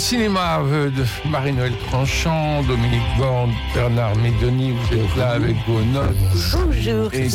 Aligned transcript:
Cinéma 0.00 0.62
de 0.64 1.28
Marie-Noël 1.28 1.74
Tranchant, 1.88 2.62
Dominique 2.62 3.02
Borne, 3.18 3.52
Bernard 3.74 4.16
Médoni, 4.16 4.72
vous 4.72 4.96
êtes 4.96 5.16
là 5.16 5.32
avec 5.32 5.54
vos 5.68 5.82
notes. 5.82 6.16
Bonjour, 6.54 7.12
Et 7.12 7.28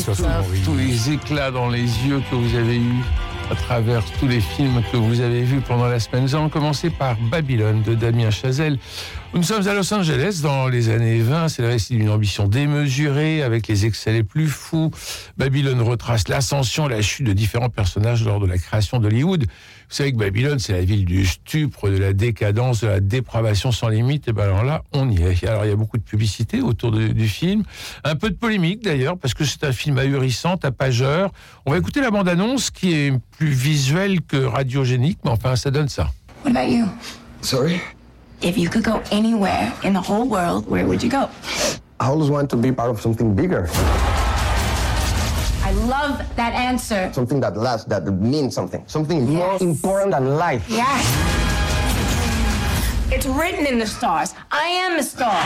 tous 0.66 0.76
les 0.76 1.12
éclats 1.12 1.52
dans 1.52 1.70
les 1.70 1.84
yeux 1.84 2.22
que 2.30 2.36
vous 2.36 2.56
avez 2.56 2.78
eus 2.78 3.04
à 3.52 3.56
travers 3.56 4.04
tous 4.20 4.28
les 4.28 4.40
films 4.40 4.82
que 4.92 4.98
vous 4.98 5.22
avez 5.22 5.44
vus 5.44 5.62
pendant 5.62 5.86
la 5.86 6.00
semaine. 6.00 6.24
Nous 6.24 6.36
allons 6.36 6.50
commencer 6.50 6.90
par 6.90 7.16
Babylone 7.30 7.84
de 7.84 7.94
Damien 7.94 8.32
Chazelle. 8.32 8.80
Nous 9.36 9.44
sommes 9.44 9.68
à 9.68 9.74
Los 9.74 9.94
Angeles 9.94 10.40
dans 10.42 10.70
les 10.70 10.88
années 10.90 11.20
20. 11.20 11.50
C'est 11.50 11.62
le 11.62 11.68
récit 11.68 11.98
d'une 11.98 12.10
ambition 12.10 12.48
démesurée 12.48 13.44
avec 13.44 13.68
les 13.68 13.86
excès 13.86 14.14
les 14.14 14.24
plus 14.24 14.48
fous. 14.48 14.92
Babylone 15.36 15.82
retrace 15.82 16.30
l'ascension, 16.30 16.88
la 16.88 17.02
chute 17.02 17.28
de 17.28 17.34
différents 17.34 17.68
personnages 17.70 18.24
lors 18.24 18.40
de 18.40 18.46
la 18.48 18.58
création 18.58 18.98
d'Hollywood. 18.98 19.42
Vous 19.44 19.48
savez 19.90 20.14
que 20.14 20.18
Babylone, 20.18 20.58
c'est 20.60 20.72
la 20.72 20.86
ville 20.86 21.04
du 21.04 21.26
stupre, 21.26 21.90
de 21.90 21.98
la 21.98 22.14
décadence, 22.14 22.80
de 22.80 22.88
la 22.88 23.00
dépravation 23.02 23.74
sans 23.74 23.90
limite. 23.90 24.30
Et 24.30 24.32
ben 24.32 24.44
alors 24.44 24.64
là, 24.64 24.84
on 24.94 25.10
y 25.12 25.22
est. 25.22 25.44
Alors 25.46 25.66
il 25.66 25.70
y 25.70 25.74
a 25.74 25.76
beaucoup 25.76 25.98
de 25.98 26.04
publicité 26.04 26.62
autour 26.62 26.92
de- 26.92 27.10
du 27.10 27.28
film, 27.28 27.64
un 28.06 28.16
peu 28.16 28.30
de 28.30 28.36
polémique 28.36 28.84
d'ailleurs, 28.86 29.18
parce 29.18 29.34
que 29.34 29.44
c'est 29.44 29.66
un 29.66 29.74
film 29.74 29.98
ahurissant, 29.98 30.56
tapageur. 30.56 31.30
On 31.66 31.72
va 31.72 31.78
écouter 31.78 32.00
la 32.00 32.10
bande-annonce 32.10 32.72
qui 32.72 32.94
est 32.94 33.12
plus 33.38 33.50
visuelle 33.52 34.22
que 34.22 34.38
radiogénique, 34.38 35.20
mais 35.26 35.32
enfin 35.32 35.58
ça 35.58 35.72
donne 35.72 35.90
ça. 35.90 36.10
What 36.46 36.52
about 36.52 36.72
you? 36.72 36.86
Sorry? 37.42 37.82
If 38.46 38.60
you 38.60 38.70
could 38.70 38.84
go 38.84 39.02
anywhere 39.10 39.74
in 39.84 39.94
the 39.94 40.02
whole 40.02 40.28
world, 40.30 40.68
where 40.68 40.86
would 40.86 41.02
you 41.02 41.10
go? 41.10 41.32
I 42.00 42.10
always 42.10 42.30
want 42.30 42.48
to 42.52 42.56
be 42.56 42.72
part 42.72 42.92
of 42.92 43.02
something 43.02 43.36
bigger, 43.36 43.68
I 45.64 45.72
love 45.88 46.22
that 46.36 46.54
answer. 46.54 47.12
something 47.12 47.40
that 47.40 47.58
lasts, 47.58 47.88
that 47.88 48.06
means 48.06 48.54
something, 48.54 48.84
something 48.86 49.28
more 49.34 49.58
important 49.60 50.12
than 50.12 50.38
life. 50.38 50.64
Yes. 50.70 51.02
It's 53.12 53.26
written 53.26 53.66
in 53.66 53.80
the 53.80 53.88
stars. 53.88 54.36
I 54.52 54.68
am 54.68 55.00
a 55.00 55.04
star. 55.04 55.42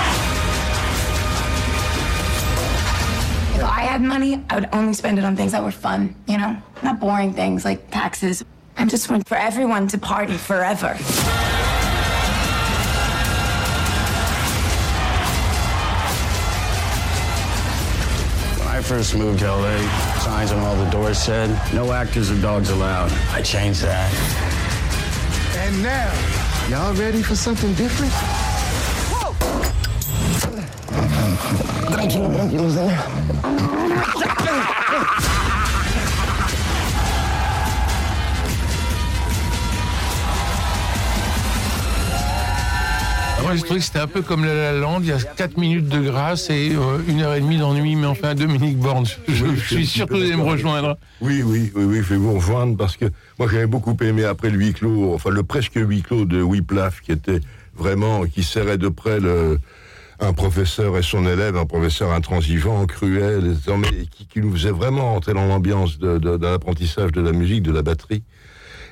If 3.55 3.63
I 3.63 3.83
had 3.87 4.01
money, 4.01 4.43
I 4.49 4.55
would 4.55 4.67
only 4.73 4.91
spend 4.91 5.17
it 5.19 5.23
on 5.23 5.37
things 5.37 5.53
that 5.53 5.63
were 5.63 5.71
fun, 5.71 6.15
you 6.27 6.37
know? 6.37 6.61
Not 6.83 6.99
boring 6.99 7.31
things 7.31 7.63
like 7.63 7.89
taxes. 7.91 8.43
I 8.75 8.83
just 8.85 9.09
want 9.09 9.25
for 9.25 9.37
everyone 9.37 9.87
to 9.87 9.97
party 9.97 10.35
forever. 10.35 10.97
First 18.89 19.13
moved 19.15 19.37
to 19.37 19.45
LA, 19.45 19.77
signs 20.19 20.51
on 20.51 20.57
all 20.61 20.75
the 20.75 20.89
doors 20.89 21.19
said, 21.19 21.47
no 21.75 21.93
actors 21.93 22.31
or 22.31 22.41
dogs 22.41 22.71
allowed. 22.71 23.11
I 23.29 23.39
changed 23.39 23.83
that. 23.83 24.11
And 25.57 25.83
now, 25.83 26.11
y'all 26.69 26.95
ready 26.95 27.21
for 27.21 27.35
something 27.35 27.71
different? 27.75 28.11
Tranquilo, 31.91 32.33
tranquilo, 32.33 32.69
señor. 32.71 33.09
Moi, 43.49 43.55
je 43.55 43.63
trouvais 43.63 43.79
que 43.79 43.85
c'était 43.87 43.97
un 43.97 44.05
peu 44.05 44.21
comme 44.21 44.45
La 44.45 44.53
La 44.53 44.73
Land, 44.73 44.99
il 45.01 45.07
y 45.07 45.11
a 45.11 45.17
4 45.17 45.57
minutes 45.57 45.89
de 45.89 46.01
grâce 46.01 46.51
et 46.51 46.71
euh, 46.75 46.99
une 47.07 47.21
heure 47.21 47.33
et 47.33 47.41
demie 47.41 47.57
d'ennui, 47.57 47.95
mais 47.95 48.05
enfin, 48.05 48.35
Dominique 48.35 48.77
Borne, 48.77 49.07
je, 49.27 49.33
je 49.55 49.73
suis 49.73 49.87
sûr 49.87 50.05
que 50.05 50.13
vous 50.13 50.21
allez 50.21 50.35
me 50.35 50.43
rejoindre. 50.43 50.99
Oui, 51.19 51.41
oui, 51.41 51.71
oui, 51.73 51.83
oui, 51.85 51.95
je 51.95 52.13
vais 52.13 52.17
vous 52.17 52.35
rejoindre 52.35 52.77
parce 52.77 52.95
que 52.95 53.05
moi 53.39 53.47
j'avais 53.51 53.65
beaucoup 53.65 53.97
aimé 54.01 54.23
après 54.23 54.51
le 54.51 54.59
huis 54.59 54.73
clos, 54.73 55.15
enfin 55.15 55.31
le 55.31 55.41
presque 55.41 55.77
huis 55.77 56.03
clos 56.03 56.25
de 56.25 56.43
Whiplash 56.43 57.01
qui 57.01 57.11
était 57.11 57.39
vraiment, 57.75 58.27
qui 58.27 58.43
serrait 58.43 58.77
de 58.77 58.87
près 58.87 59.19
le, 59.19 59.59
un 60.19 60.33
professeur 60.33 60.95
et 60.99 61.01
son 61.01 61.25
élève, 61.25 61.57
un 61.57 61.65
professeur 61.65 62.11
intransigeant, 62.11 62.85
cruel, 62.85 63.55
mais 63.79 64.05
qui, 64.11 64.27
qui 64.27 64.41
nous 64.41 64.51
faisait 64.51 64.69
vraiment 64.69 65.15
entrer 65.15 65.33
dans 65.33 65.47
l'ambiance 65.47 65.97
de, 65.97 66.19
de, 66.19 66.37
de 66.37 66.45
l'apprentissage 66.45 67.13
de 67.13 67.21
la 67.21 67.31
musique, 67.31 67.63
de 67.63 67.71
la 67.71 67.81
batterie. 67.81 68.21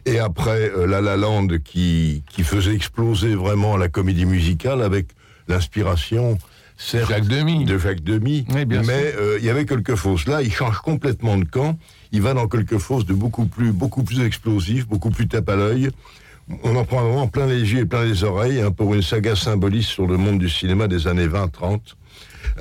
Et 0.05 0.19
après 0.19 0.71
euh, 0.75 0.85
La 0.87 1.01
La 1.01 1.17
Land 1.17 1.47
qui, 1.63 2.23
qui 2.29 2.43
faisait 2.43 2.73
exploser 2.73 3.35
vraiment 3.35 3.77
la 3.77 3.87
comédie 3.89 4.25
musicale 4.25 4.81
avec 4.81 5.07
l'inspiration, 5.47 6.37
certes, 6.77 7.09
Jacques 7.09 7.27
Demy. 7.27 7.65
de 7.65 7.77
Jacques 7.77 8.03
Demy, 8.03 8.45
Oui, 8.53 8.65
mais 8.65 9.13
euh, 9.17 9.37
il 9.39 9.45
y 9.45 9.49
avait 9.49 9.65
quelque 9.65 9.95
chose. 9.95 10.27
Là, 10.27 10.41
il 10.41 10.51
change 10.51 10.77
complètement 10.79 11.37
de 11.37 11.45
camp. 11.45 11.77
Il 12.11 12.21
va 12.21 12.33
dans 12.33 12.47
quelque 12.47 12.77
chose 12.77 13.05
de 13.05 13.13
beaucoup 13.13 13.45
plus, 13.45 13.71
beaucoup 13.71 14.03
plus 14.03 14.21
explosif, 14.25 14.87
beaucoup 14.87 15.09
plus 15.09 15.27
tape 15.27 15.49
à 15.49 15.55
l'œil. 15.55 15.89
On 16.63 16.75
en 16.77 16.85
prend 16.85 17.01
vraiment 17.03 17.27
plein 17.27 17.45
les 17.45 17.59
yeux 17.73 17.79
et 17.79 17.85
plein 17.85 18.05
les 18.05 18.23
oreilles 18.23 18.61
hein, 18.61 18.71
pour 18.71 18.93
une 18.93 19.01
saga 19.01 19.35
symboliste 19.35 19.89
sur 19.89 20.07
le 20.07 20.15
monde 20.15 20.39
du 20.39 20.47
cinéma 20.49 20.87
des 20.87 21.07
années 21.07 21.27
20-30. 21.27 21.79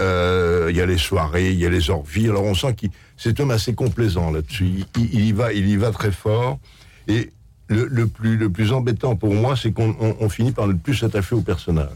Euh, 0.00 0.66
Il 0.70 0.76
y 0.76 0.80
a 0.80 0.86
les 0.86 0.98
soirées, 0.98 1.52
il 1.52 1.58
y 1.60 1.66
a 1.66 1.70
les 1.70 1.88
orgies. 1.90 2.28
Alors 2.28 2.42
on 2.42 2.54
sent 2.54 2.74
qu'il 2.74 2.90
c'est 3.16 3.38
un 3.38 3.44
homme 3.44 3.50
assez 3.52 3.74
complaisant 3.74 4.32
là-dessus. 4.32 4.84
Il 4.96 5.24
y 5.24 5.32
va, 5.32 5.52
il 5.52 5.68
y 5.68 5.76
va 5.76 5.92
très 5.92 6.10
fort. 6.10 6.58
Et 7.08 7.30
le, 7.68 7.86
le 7.86 8.06
plus, 8.06 8.36
le 8.36 8.50
plus 8.50 8.72
embêtant 8.72 9.16
pour 9.16 9.34
moi, 9.34 9.56
c'est 9.56 9.72
qu'on 9.72 9.94
on- 10.00 10.16
on 10.20 10.28
finit 10.28 10.52
par 10.52 10.66
ne 10.68 10.74
plus 10.74 10.94
s'attacher 10.96 11.34
au 11.34 11.40
personnage. 11.40 11.88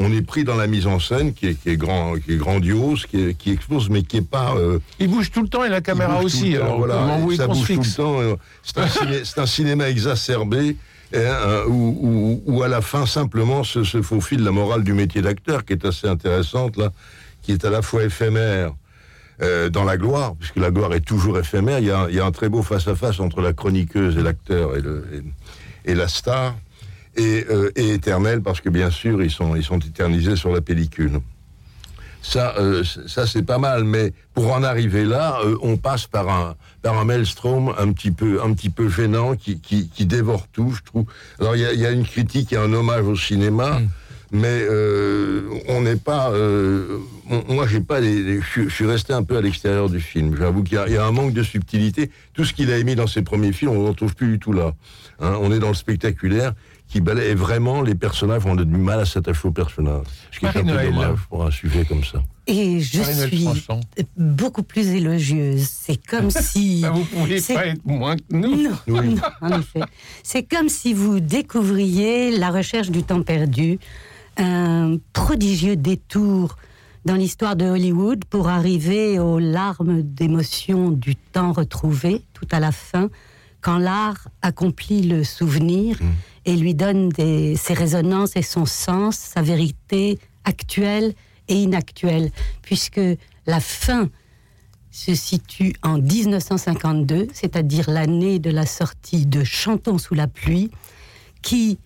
On 0.00 0.12
est 0.12 0.22
pris 0.22 0.44
dans 0.44 0.54
la 0.54 0.68
mise 0.68 0.86
en 0.86 1.00
scène 1.00 1.34
qui 1.34 1.48
est, 1.48 1.54
qui 1.54 1.70
est, 1.70 1.76
grand, 1.76 2.14
qui 2.24 2.34
est 2.34 2.36
grandiose, 2.36 3.04
qui, 3.06 3.20
est- 3.20 3.34
qui 3.34 3.50
explose, 3.50 3.88
mais 3.90 4.02
qui 4.04 4.18
est 4.18 4.22
pas. 4.28 4.54
euh, 4.56 4.78
Il 5.00 5.08
bouge 5.08 5.30
tout 5.32 5.42
le 5.42 5.48
temps 5.48 5.64
et 5.64 5.68
la 5.68 5.80
caméra 5.80 6.22
aussi. 6.22 6.52
temps, 6.54 6.62
Alors, 6.66 6.78
voilà, 6.78 6.94
ça 7.36 7.46
bouge 7.48 7.66
tout 7.66 7.80
le 7.80 7.96
temps. 7.96 8.20
euh, 8.20 8.36
C'est 8.62 8.78
un, 8.78 8.86
ciné- 8.86 9.24
c'est 9.24 9.40
un 9.40 9.46
cinéma 9.46 9.88
exacerbé. 9.90 10.76
euh, 11.14 11.64
où, 11.66 11.98
où- 12.02 12.42
où 12.46 12.62
à 12.62 12.68
la 12.68 12.82
fin 12.82 13.06
simplement 13.06 13.64
se, 13.64 13.82
se 13.82 14.02
faufile 14.02 14.44
la 14.44 14.50
morale 14.50 14.84
du 14.84 14.92
métier 14.92 15.22
d'acteur 15.22 15.64
qui 15.64 15.72
est 15.72 15.84
assez 15.86 16.06
intéressante 16.06 16.76
là, 16.76 16.92
qui 17.40 17.52
est 17.52 17.64
à 17.64 17.70
la 17.70 17.80
fois 17.80 18.04
éphémère 18.04 18.72
euh, 19.42 19.68
dans 19.70 19.84
la 19.84 19.96
gloire, 19.96 20.34
puisque 20.38 20.56
la 20.56 20.70
gloire 20.70 20.92
est 20.94 21.00
toujours 21.04 21.38
éphémère. 21.38 21.78
Il 21.78 21.86
y 21.86 21.90
a, 21.90 22.00
un- 22.00 22.08
il 22.08 22.14
y 22.16 22.20
a 22.20 22.26
un 22.26 22.32
très 22.32 22.48
beau 22.48 22.62
face-à-face 22.62 23.20
entre 23.20 23.40
la 23.40 23.52
chroniqueuse 23.52 24.16
et 24.16 24.22
l'acteur 24.22 24.76
et, 24.76 24.80
le- 24.80 25.04
et- 25.12 25.90
et 25.92 25.94
la 25.94 26.08
star, 26.08 26.54
et, 27.16 27.44
euh, 27.50 27.70
et 27.76 27.94
éternel, 27.94 28.42
parce 28.42 28.60
que 28.60 28.68
bien 28.68 28.90
sûr, 28.90 29.22
ils 29.22 29.30
sont, 29.30 29.56
ils 29.56 29.64
sont 29.64 29.78
éternisés 29.78 30.36
sur 30.36 30.50
la 30.52 30.60
pellicule. 30.60 31.20
Ça, 32.20 32.54
euh, 32.58 32.82
ça 33.06 33.26
c'est 33.28 33.44
pas 33.44 33.58
mal, 33.58 33.84
mais 33.84 34.12
pour 34.34 34.52
en 34.52 34.62
arriver 34.64 35.04
là, 35.04 35.38
on 35.62 35.76
passe 35.76 36.06
par 36.08 36.28
un, 36.28 36.56
par 36.82 36.98
un 36.98 37.04
maelstrom 37.04 37.72
un 37.78 37.92
petit 37.92 38.10
peu, 38.10 38.42
un 38.42 38.52
petit 38.54 38.70
peu 38.70 38.88
gênant 38.88 39.36
qui, 39.36 39.60
qui, 39.60 39.88
qui 39.88 40.04
dévore 40.04 40.46
tout, 40.52 40.72
je 40.76 40.82
trouve. 40.82 41.06
Alors 41.38 41.54
il 41.54 41.62
y 41.62 41.64
a, 41.64 41.72
il 41.72 41.80
y 41.80 41.86
a 41.86 41.90
une 41.92 42.04
critique 42.04 42.52
et 42.52 42.56
un 42.56 42.72
hommage 42.72 43.04
au 43.06 43.16
cinéma, 43.16 43.80
mais 44.32 44.60
euh, 44.68 45.48
on 45.68 45.82
n'est 45.82 45.96
pas. 45.96 46.30
euh, 46.32 46.98
moi, 47.48 47.66
j'ai 47.66 47.80
pas. 47.80 48.00
Les, 48.00 48.22
les- 48.22 48.40
je, 48.40 48.68
suis- 48.68 48.86
resté 48.86 49.12
un 49.12 49.22
peu 49.22 49.36
à 49.36 49.40
l'extérieur 49.40 49.88
du 49.90 50.00
film. 50.00 50.36
J'avoue 50.36 50.62
qu'il 50.62 50.74
y, 50.76 50.78
a- 50.78 50.88
y 50.88 50.96
a 50.96 51.04
un 51.04 51.12
manque 51.12 51.32
de 51.32 51.42
subtilité. 51.42 52.10
Tout 52.32 52.44
ce 52.44 52.52
qu'il 52.52 52.70
a 52.72 52.78
émis 52.78 52.94
dans 52.94 53.06
ses 53.06 53.22
premiers 53.22 53.52
films, 53.52 53.72
on 53.72 53.82
ne 53.82 53.88
retrouve 53.88 54.14
plus 54.14 54.28
du 54.32 54.38
tout 54.38 54.52
là. 54.52 54.72
Hein, 55.20 55.36
on 55.40 55.52
est 55.52 55.58
dans 55.58 55.68
le 55.68 55.74
spectaculaire 55.74 56.54
qui 56.88 57.02
balaye 57.02 57.34
vraiment 57.34 57.82
les 57.82 57.94
personnages 57.94 58.46
ont 58.46 58.54
du 58.56 58.64
mal 58.64 59.00
à 59.00 59.04
s'attacher 59.04 59.46
aux 59.48 59.50
personnages. 59.50 60.06
Ce 60.32 60.38
qui 60.38 60.46
est 60.46 60.48
un 60.56 60.64
peu 60.64 60.82
dommage 60.84 61.18
pour 61.28 61.44
un 61.44 61.50
sujet 61.50 61.84
comme 61.84 62.02
ça. 62.02 62.22
Et 62.46 62.80
je 62.80 63.02
suis 63.02 63.46
beaucoup 64.16 64.62
plus 64.62 64.88
élogieuse. 64.88 65.68
C'est 65.70 66.00
comme 66.06 66.30
si. 66.30 66.82
Vous 66.90 67.04
pouvez 67.04 67.42
pas 67.42 67.66
être 67.66 67.84
moins 67.84 68.16
que 68.16 68.22
nous. 68.30 68.62
Non, 68.86 69.02
non, 69.02 69.16
en 69.42 69.60
effet. 69.60 69.80
C'est 70.22 70.44
comme 70.44 70.70
si 70.70 70.94
vous 70.94 71.20
découvriez 71.20 72.30
La 72.38 72.50
recherche 72.50 72.88
du 72.90 73.02
temps 73.02 73.22
perdu, 73.22 73.78
un 74.38 74.96
prodigieux 75.12 75.76
détour 75.76 76.56
dans 77.08 77.14
l'histoire 77.16 77.56
de 77.56 77.64
Hollywood 77.64 78.26
pour 78.26 78.48
arriver 78.48 79.18
aux 79.18 79.38
larmes 79.38 80.02
d'émotion 80.02 80.90
du 80.90 81.16
temps 81.16 81.52
retrouvé, 81.52 82.22
tout 82.34 82.46
à 82.50 82.60
la 82.60 82.70
fin, 82.70 83.08
quand 83.62 83.78
l'art 83.78 84.28
accomplit 84.42 85.00
le 85.00 85.24
souvenir 85.24 85.98
et 86.44 86.54
lui 86.54 86.74
donne 86.74 87.08
des- 87.08 87.56
ses 87.56 87.72
résonances 87.72 88.36
et 88.36 88.42
son 88.42 88.66
sens, 88.66 89.16
sa 89.16 89.40
vérité 89.40 90.18
actuelle 90.44 91.14
et 91.48 91.54
inactuelle, 91.54 92.30
puisque 92.60 93.00
la 93.46 93.60
fin 93.60 94.10
se 94.90 95.14
situe 95.14 95.72
en 95.82 95.96
1952, 95.96 97.28
c'est-à-dire 97.32 97.88
l'année 97.88 98.38
de 98.38 98.50
la 98.50 98.66
sortie 98.66 99.24
de 99.24 99.44
Chantons 99.44 99.96
sous 99.96 100.12
la 100.14 100.26
pluie, 100.26 100.70
qui 101.40 101.78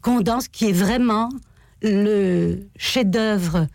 condense, 0.00 0.46
qui 0.46 0.66
est 0.68 0.72
vraiment 0.72 1.28
le 1.82 2.68
chef-d'œuvre 2.76 3.66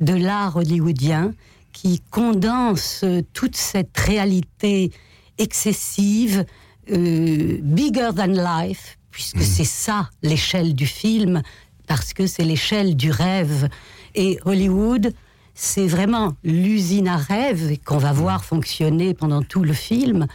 de 0.00 0.14
l'art 0.14 0.56
hollywoodien, 0.56 1.32
qui 1.72 2.00
condense 2.10 3.02
euh, 3.04 3.22
toute 3.32 3.56
cette 3.56 3.96
réalité 3.98 4.90
excessive, 5.38 6.44
euh, 6.90 7.58
bigger 7.62 8.10
than 8.16 8.26
life, 8.28 8.98
puisque 9.10 9.42
c'est 9.42 9.64
ça 9.64 10.10
l'échelle 10.22 10.74
du 10.74 10.86
film, 10.86 11.42
parce 11.86 12.12
que 12.12 12.26
c'est 12.26 12.44
l'échelle 12.44 12.96
du 12.96 13.10
rêve. 13.10 13.68
Et 14.14 14.38
Hollywood, 14.44 15.12
c'est 15.54 15.86
vraiment 15.86 16.34
l'usine 16.44 17.08
à 17.08 17.16
rêve 17.16 17.78
qu'on 17.84 17.98
va 17.98 18.12
voir 18.12 18.44
fonctionner 18.44 19.14
pendant 19.14 19.42
tout 19.42 19.62
le 19.62 19.72
film 19.72 20.26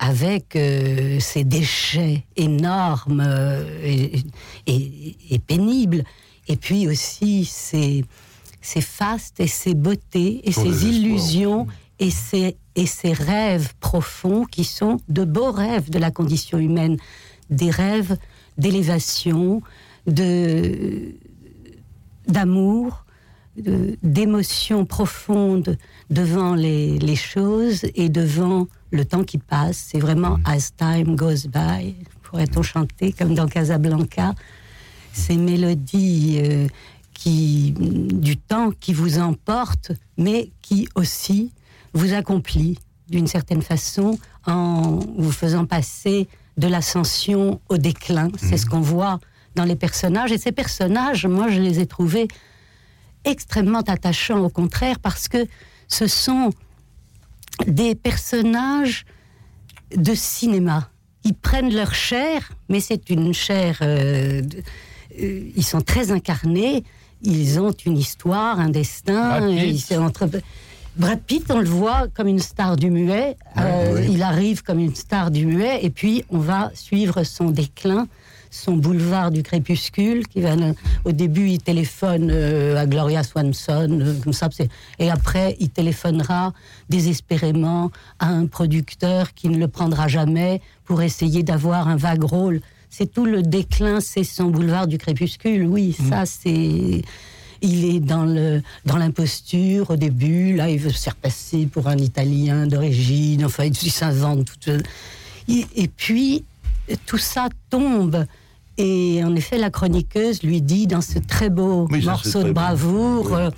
avec 0.00 0.54
euh, 0.54 1.18
ces 1.18 1.42
déchets 1.44 2.24
énormes 2.36 3.22
euh, 3.26 3.64
et, 3.82 4.22
et- 4.66 5.16
et 5.30 5.38
pénibles, 5.40 6.04
et 6.46 6.56
puis 6.56 6.86
aussi 6.88 7.44
ces, 7.44 8.04
ces 8.60 8.80
fastes 8.80 9.40
et 9.40 9.46
ces 9.46 9.74
beautés 9.74 10.40
et 10.44 10.48
espoirs. 10.50 10.82
illusions 10.84 11.66
et 12.00 12.10
ces, 12.10 12.56
et 12.76 12.86
ces 12.86 13.12
rêves 13.12 13.72
profonds 13.80 14.44
qui 14.44 14.64
sont 14.64 14.98
de 15.08 15.24
beaux 15.24 15.50
rêves 15.52 15.90
de 15.90 15.98
la 15.98 16.10
condition 16.10 16.58
humaine, 16.58 16.96
des 17.50 17.70
rêves 17.70 18.16
d'élévation, 18.56 19.62
de 20.06 21.14
d'amour, 22.26 23.04
de- 23.56 23.96
d'émotions 24.02 24.84
profondes 24.84 25.78
devant 26.10 26.54
les, 26.54 26.98
les 26.98 27.16
choses 27.16 27.82
et 27.94 28.08
devant 28.08 28.68
le 28.90 29.04
temps 29.04 29.24
qui 29.24 29.38
passe. 29.38 29.88
C'est 29.90 29.98
vraiment 29.98 30.38
as 30.44 30.70
time 30.76 31.16
goes 31.16 31.46
by, 31.48 31.94
pourrait-on 32.22 32.62
chanter 32.62 33.12
comme 33.12 33.34
dans 33.34 33.48
Casablanca, 33.48 34.34
ces 35.12 35.36
mélodies 35.36 36.38
euh, 36.42 36.66
qui, 37.18 37.74
du 37.76 38.36
temps 38.36 38.70
qui 38.70 38.92
vous 38.92 39.18
emportent, 39.18 39.90
mais 40.16 40.52
qui 40.62 40.88
aussi 40.94 41.52
vous 41.92 42.14
accomplit 42.14 42.78
d'une 43.08 43.26
certaine 43.26 43.60
façon 43.60 44.18
en 44.46 45.00
vous 45.16 45.32
faisant 45.32 45.66
passer 45.66 46.28
de 46.56 46.68
l'ascension 46.68 47.60
au 47.68 47.76
déclin. 47.76 48.28
C'est 48.36 48.56
ce 48.56 48.66
qu'on 48.66 48.80
voit 48.80 49.18
dans 49.56 49.64
les 49.64 49.74
personnages. 49.74 50.30
Et 50.30 50.38
ces 50.38 50.52
personnages, 50.52 51.26
moi, 51.26 51.48
je 51.48 51.60
les 51.60 51.80
ai 51.80 51.86
trouvés 51.86 52.28
extrêmement 53.24 53.80
attachants, 53.80 54.38
au 54.38 54.48
contraire, 54.48 55.00
parce 55.00 55.26
que 55.26 55.44
ce 55.88 56.06
sont 56.06 56.50
des 57.66 57.96
personnages 57.96 59.06
de 59.96 60.14
cinéma. 60.14 60.88
Ils 61.24 61.34
prennent 61.34 61.74
leur 61.74 61.94
chair, 61.94 62.52
mais 62.68 62.78
c'est 62.78 63.10
une 63.10 63.34
chair. 63.34 63.78
euh, 63.82 64.42
euh, 65.20 65.50
ils 65.56 65.64
sont 65.64 65.80
très 65.80 66.12
incarnés. 66.12 66.84
Ils 67.22 67.58
ont 67.60 67.72
une 67.84 67.96
histoire, 67.98 68.58
un 68.60 68.68
destin. 68.70 69.38
Brad 69.40 69.50
Pitt. 69.50 69.64
ils 69.74 69.80
sont 69.80 70.02
entre- 70.02 70.28
Brad 70.96 71.20
Pitt, 71.20 71.44
on 71.50 71.58
le 71.60 71.68
voit 71.68 72.06
comme 72.14 72.26
une 72.28 72.38
star 72.40 72.76
du 72.76 72.90
muet. 72.90 73.36
Euh, 73.56 74.04
Il 74.10 74.22
arrive 74.22 74.62
comme 74.62 74.78
une 74.80 74.94
star 74.94 75.30
du 75.30 75.46
muet, 75.46 75.80
et 75.84 75.90
puis 75.90 76.24
on 76.30 76.38
va 76.38 76.70
suivre 76.74 77.22
son 77.22 77.50
déclin, 77.50 78.08
son 78.50 78.76
boulevard 78.76 79.30
du 79.30 79.42
crépuscule. 79.44 80.26
Qui 80.26 80.40
va, 80.40 80.54
au 81.04 81.12
début, 81.12 81.50
il 81.50 81.62
téléphone 81.62 82.30
euh, 82.32 82.76
à 82.76 82.86
Gloria 82.86 83.22
Swanson, 83.22 83.88
euh, 84.00 84.14
comme 84.24 84.32
ça. 84.32 84.48
Et 84.98 85.08
après, 85.10 85.56
il 85.60 85.70
téléphonera 85.70 86.52
désespérément 86.88 87.90
à 88.18 88.28
un 88.28 88.46
producteur 88.46 89.34
qui 89.34 89.48
ne 89.48 89.58
le 89.58 89.68
prendra 89.68 90.08
jamais 90.08 90.60
pour 90.84 91.02
essayer 91.02 91.42
d'avoir 91.44 91.86
un 91.88 91.96
vague 91.96 92.24
rôle. 92.24 92.60
C'est 92.90 93.12
tout 93.12 93.24
le 93.26 93.42
déclin, 93.42 94.00
c'est 94.00 94.24
son 94.24 94.46
boulevard 94.50 94.86
du 94.86 94.98
crépuscule. 94.98 95.66
Oui, 95.66 95.94
ça, 96.08 96.24
c'est. 96.26 97.02
Il 97.60 97.84
est 97.84 98.00
dans 98.00 98.24
le 98.24 98.62
dans 98.86 98.96
l'imposture 98.96 99.90
au 99.90 99.96
début. 99.96 100.54
Là, 100.56 100.70
il 100.70 100.78
veut 100.78 100.90
se 100.90 101.02
faire 101.02 101.16
passer 101.16 101.66
pour 101.66 101.88
un 101.88 101.96
Italien 101.98 102.66
d'origine. 102.66 103.44
Enfin, 103.44 103.64
il 103.64 103.74
s'invente 103.90 104.46
tout. 104.60 104.70
Et, 105.48 105.66
et 105.76 105.88
puis 105.88 106.44
tout 107.06 107.18
ça 107.18 107.48
tombe. 107.70 108.24
Et 108.78 109.22
en 109.24 109.34
effet, 109.34 109.58
la 109.58 109.70
chroniqueuse 109.70 110.42
lui 110.44 110.62
dit 110.62 110.86
dans 110.86 111.00
ce 111.00 111.18
très 111.18 111.50
beau 111.50 111.88
Oui, 111.90 112.04
morceau 112.04 112.44
de 112.44 112.52
bravoure. 112.52 113.26
Oui. 113.26 113.36
euh, 113.38 113.50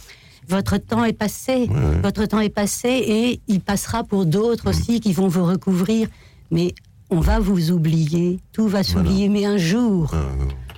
votre 0.49 0.79
temps 0.79 1.05
est 1.05 1.13
passé, 1.13 1.69
votre 2.03 2.25
temps 2.27 2.41
est 2.41 2.49
passé 2.49 2.89
et 2.89 3.41
il 3.47 3.61
passera 3.61 4.03
pour 4.03 4.25
d'autres 4.27 4.65
Mm. 4.65 4.69
aussi 4.71 5.01
qui 5.01 5.13
vont 5.13 5.29
vous 5.29 5.45
recouvrir. 5.45 6.09
Mais 6.51 6.75
on 7.11 7.21
va 7.21 7.39
vous 7.39 7.71
oublier, 7.73 8.39
tout 8.53 8.69
va 8.69 8.83
s'oublier. 8.83 9.29
Mais 9.29 9.45
un 9.45 9.57
jour, 9.57 10.11
Ah, 10.15 10.19